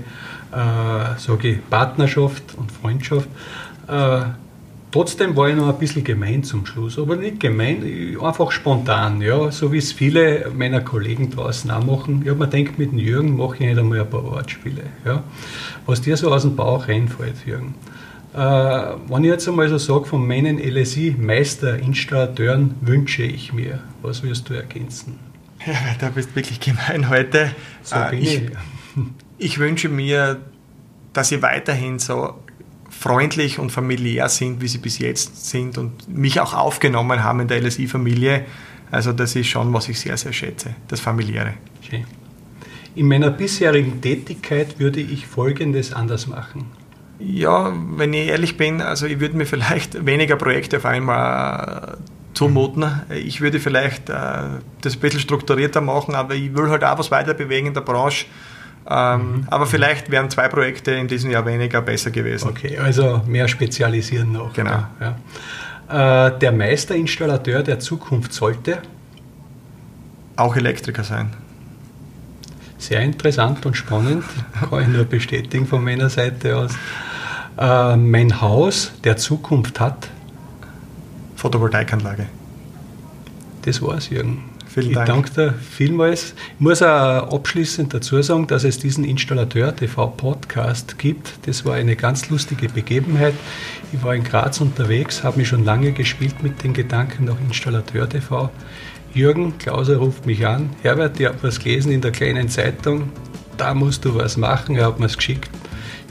sage 0.55 1.49
ich, 1.49 1.69
Partnerschaft 1.69 2.55
und 2.57 2.71
Freundschaft. 2.71 3.29
Äh, 3.87 4.21
Trotzdem 4.95 5.35
war 5.35 5.49
ich 5.49 5.55
noch 5.57 5.67
ein 5.67 5.77
bisschen 5.77 6.05
gemein 6.05 6.45
zum 6.45 6.65
Schluss, 6.65 6.97
aber 6.97 7.17
nicht 7.17 7.41
gemein, 7.41 7.83
einfach 8.21 8.49
spontan, 8.49 9.21
ja, 9.21 9.51
so 9.51 9.73
wie 9.73 9.79
es 9.79 9.91
viele 9.91 10.49
meiner 10.55 10.79
Kollegen 10.79 11.29
draußen 11.29 11.69
auch 11.69 11.83
machen. 11.83 12.23
Ja, 12.23 12.33
man 12.33 12.49
denkt, 12.49 12.79
mit 12.79 12.93
dem 12.93 12.99
Jürgen 12.99 13.35
mache 13.35 13.55
ich 13.55 13.59
nicht 13.59 13.77
einmal 13.77 13.99
ein 13.99 14.09
paar 14.09 14.23
Wortspiele. 14.23 14.83
Ja. 15.03 15.21
Was 15.85 15.99
dir 15.99 16.15
so 16.15 16.33
aus 16.33 16.43
dem 16.43 16.55
Bauch 16.55 16.87
reinfällt, 16.87 17.45
Jürgen. 17.45 17.75
Äh, 18.33 18.37
wenn 18.37 19.25
ich 19.25 19.31
jetzt 19.31 19.49
einmal 19.49 19.67
so 19.67 19.77
sage, 19.77 20.05
von 20.05 20.25
meinen 20.25 20.59
LSI-Meister-Installateuren 20.59 22.75
wünsche 22.79 23.23
ich 23.23 23.51
mir, 23.51 23.79
was 24.01 24.23
wirst 24.23 24.47
du 24.47 24.53
ergänzen? 24.53 25.19
Ja, 25.65 25.73
da 25.99 26.07
bist 26.07 26.33
wirklich 26.37 26.61
gemein 26.61 27.09
heute. 27.09 27.51
So 27.83 27.97
äh, 27.97 28.15
ich, 28.15 28.43
ich. 28.43 28.51
Ich 29.37 29.59
wünsche 29.59 29.89
mir, 29.89 30.41
dass 31.13 31.31
ihr 31.31 31.41
weiterhin 31.41 31.99
so 31.99 32.35
freundlich 32.89 33.59
und 33.59 33.71
familiär 33.71 34.29
sind, 34.29 34.61
wie 34.61 34.67
sie 34.67 34.77
bis 34.77 34.99
jetzt 34.99 35.47
sind 35.47 35.77
und 35.77 36.07
mich 36.07 36.39
auch 36.39 36.53
aufgenommen 36.53 37.23
haben 37.23 37.41
in 37.41 37.47
der 37.47 37.61
LSI-Familie. 37.61 38.45
Also 38.91 39.11
das 39.11 39.35
ist 39.35 39.47
schon, 39.47 39.73
was 39.73 39.89
ich 39.89 39.99
sehr, 39.99 40.17
sehr 40.17 40.33
schätze, 40.33 40.75
das 40.87 40.99
familiäre. 40.99 41.53
Schön. 41.81 42.05
In 42.95 43.07
meiner 43.07 43.29
bisherigen 43.29 44.01
Tätigkeit 44.01 44.79
würde 44.79 45.01
ich 45.01 45.27
Folgendes 45.27 45.91
anders 45.91 46.27
machen. 46.27 46.65
Ja, 47.19 47.73
wenn 47.97 48.13
ich 48.13 48.27
ehrlich 48.27 48.57
bin, 48.57 48.81
also 48.81 49.05
ich 49.05 49.19
würde 49.19 49.35
mir 49.35 49.45
vielleicht 49.45 50.05
weniger 50.05 50.37
Projekte 50.37 50.77
auf 50.77 50.85
einmal 50.85 51.97
zumuten. 52.33 53.01
Ich 53.09 53.41
würde 53.41 53.59
vielleicht 53.59 54.09
äh, 54.09 54.13
das 54.81 54.95
ein 54.95 54.99
bisschen 54.99 55.19
strukturierter 55.19 55.81
machen, 55.81 56.15
aber 56.15 56.35
ich 56.35 56.55
will 56.55 56.69
halt 56.69 56.83
auch 56.83 56.99
was 56.99 57.11
weiter 57.11 57.33
bewegen 57.33 57.67
in 57.67 57.73
der 57.73 57.81
Branche. 57.81 58.25
Ähm, 58.87 59.31
mhm. 59.31 59.47
Aber 59.49 59.65
vielleicht 59.65 60.11
wären 60.11 60.29
zwei 60.29 60.47
Projekte 60.47 60.91
in 60.91 61.07
diesem 61.07 61.31
Jahr 61.31 61.45
weniger 61.45 61.81
besser 61.81 62.11
gewesen. 62.11 62.49
Okay, 62.49 62.77
also 62.77 63.21
mehr 63.25 63.47
spezialisieren 63.47 64.31
noch. 64.31 64.53
Genau. 64.53 64.85
Ja. 64.99 66.27
Äh, 66.27 66.39
der 66.39 66.51
Meisterinstallateur 66.51 67.63
der 67.63 67.79
Zukunft 67.79 68.33
sollte 68.33 68.79
auch 70.35 70.55
Elektriker 70.55 71.03
sein. 71.03 71.31
Sehr 72.77 73.01
interessant 73.01 73.65
und 73.65 73.75
spannend, 73.75 74.23
kann 74.69 74.81
ich 74.81 74.87
nur 74.87 75.05
bestätigen 75.05 75.65
von 75.65 75.83
meiner 75.83 76.09
Seite 76.09 76.57
aus. 76.57 76.71
Äh, 77.57 77.95
mein 77.95 78.41
Haus 78.41 78.91
der 79.03 79.17
Zukunft 79.17 79.79
hat 79.79 80.09
Photovoltaikanlage. 81.35 82.27
Das 83.63 83.81
war's, 83.81 84.09
Jürgen. 84.09 84.43
Vielen 84.75 84.89
ich 84.89 84.95
Dank. 84.95 85.07
danke 85.07 85.31
dir 85.31 85.53
vielmals. 85.53 86.33
Ich 86.55 86.59
muss 86.59 86.81
auch 86.81 87.33
abschließend 87.33 87.93
dazu 87.93 88.21
sagen, 88.21 88.45
dass 88.47 88.65
es 88.65 88.77
diesen 88.77 89.05
Installateur 89.05 89.73
TV 89.73 90.07
Podcast 90.07 90.97
gibt. 90.97 91.31
Das 91.45 91.63
war 91.63 91.75
eine 91.75 91.95
ganz 91.95 92.29
lustige 92.29 92.67
Begebenheit. 92.67 93.35
Ich 93.93 94.03
war 94.03 94.13
in 94.13 94.25
Graz 94.25 94.59
unterwegs, 94.59 95.23
habe 95.23 95.37
mich 95.37 95.47
schon 95.47 95.63
lange 95.63 95.93
gespielt 95.93 96.43
mit 96.43 96.61
den 96.61 96.73
Gedanken 96.73 97.23
nach 97.23 97.37
Installateur 97.47 98.09
TV. 98.09 98.49
Jürgen 99.13 99.57
Klauser 99.59 99.95
ruft 99.95 100.25
mich 100.25 100.45
an. 100.45 100.69
Herbert, 100.81 101.21
ich 101.21 101.27
habe 101.27 101.37
was 101.41 101.57
gelesen 101.59 101.93
in 101.93 102.01
der 102.01 102.11
kleinen 102.11 102.49
Zeitung. 102.49 103.13
Da 103.55 103.73
musst 103.73 104.03
du 104.03 104.13
was 104.15 104.35
machen. 104.35 104.75
Er 104.75 104.87
hat 104.87 104.99
mir 104.99 105.05
es 105.05 105.15
geschickt. 105.15 105.49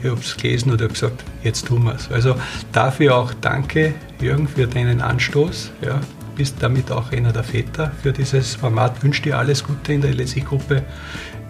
Ich 0.01 0.09
habe 0.09 0.19
es 0.19 0.35
gelesen 0.37 0.71
und 0.71 0.81
habe 0.81 0.91
gesagt, 0.91 1.23
jetzt 1.43 1.67
tun 1.67 1.83
wir 1.83 1.93
es. 1.93 2.11
Also 2.11 2.35
dafür 2.71 3.15
auch 3.15 3.31
danke, 3.41 3.93
Jürgen, 4.19 4.47
für 4.47 4.65
deinen 4.65 5.01
Anstoß. 5.01 5.69
Ja, 5.83 6.01
bist 6.35 6.57
damit 6.59 6.91
auch 6.91 7.11
einer 7.11 7.31
der 7.31 7.43
Väter 7.43 7.91
für 8.01 8.11
dieses 8.11 8.55
Format. 8.55 9.03
Wünsche 9.03 9.23
dir 9.23 9.37
alles 9.37 9.63
Gute 9.63 9.93
in 9.93 10.01
der 10.01 10.13
LSI-Gruppe. 10.13 10.83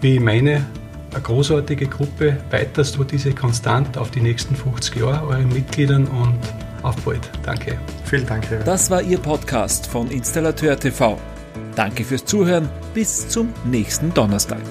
Wie 0.00 0.18
meine, 0.18 0.64
eine 1.12 1.22
großartige 1.22 1.86
Gruppe. 1.86 2.38
Weiterst 2.50 2.96
du 2.96 3.04
diese 3.04 3.32
konstant 3.32 3.98
auf 3.98 4.10
die 4.10 4.20
nächsten 4.20 4.54
50 4.54 4.96
Jahre 4.96 5.26
euren 5.26 5.48
Mitgliedern 5.48 6.06
und 6.06 6.38
auf 6.82 6.96
bald. 6.96 7.30
Danke. 7.42 7.78
Vielen 8.04 8.26
Dank. 8.26 8.48
Herr. 8.50 8.60
Das 8.60 8.90
war 8.90 9.02
Ihr 9.02 9.18
Podcast 9.18 9.86
von 9.86 10.10
Installateur 10.10 10.78
TV. 10.78 11.18
Danke 11.74 12.04
fürs 12.04 12.24
Zuhören. 12.24 12.68
Bis 12.94 13.28
zum 13.28 13.52
nächsten 13.64 14.14
Donnerstag. 14.14 14.62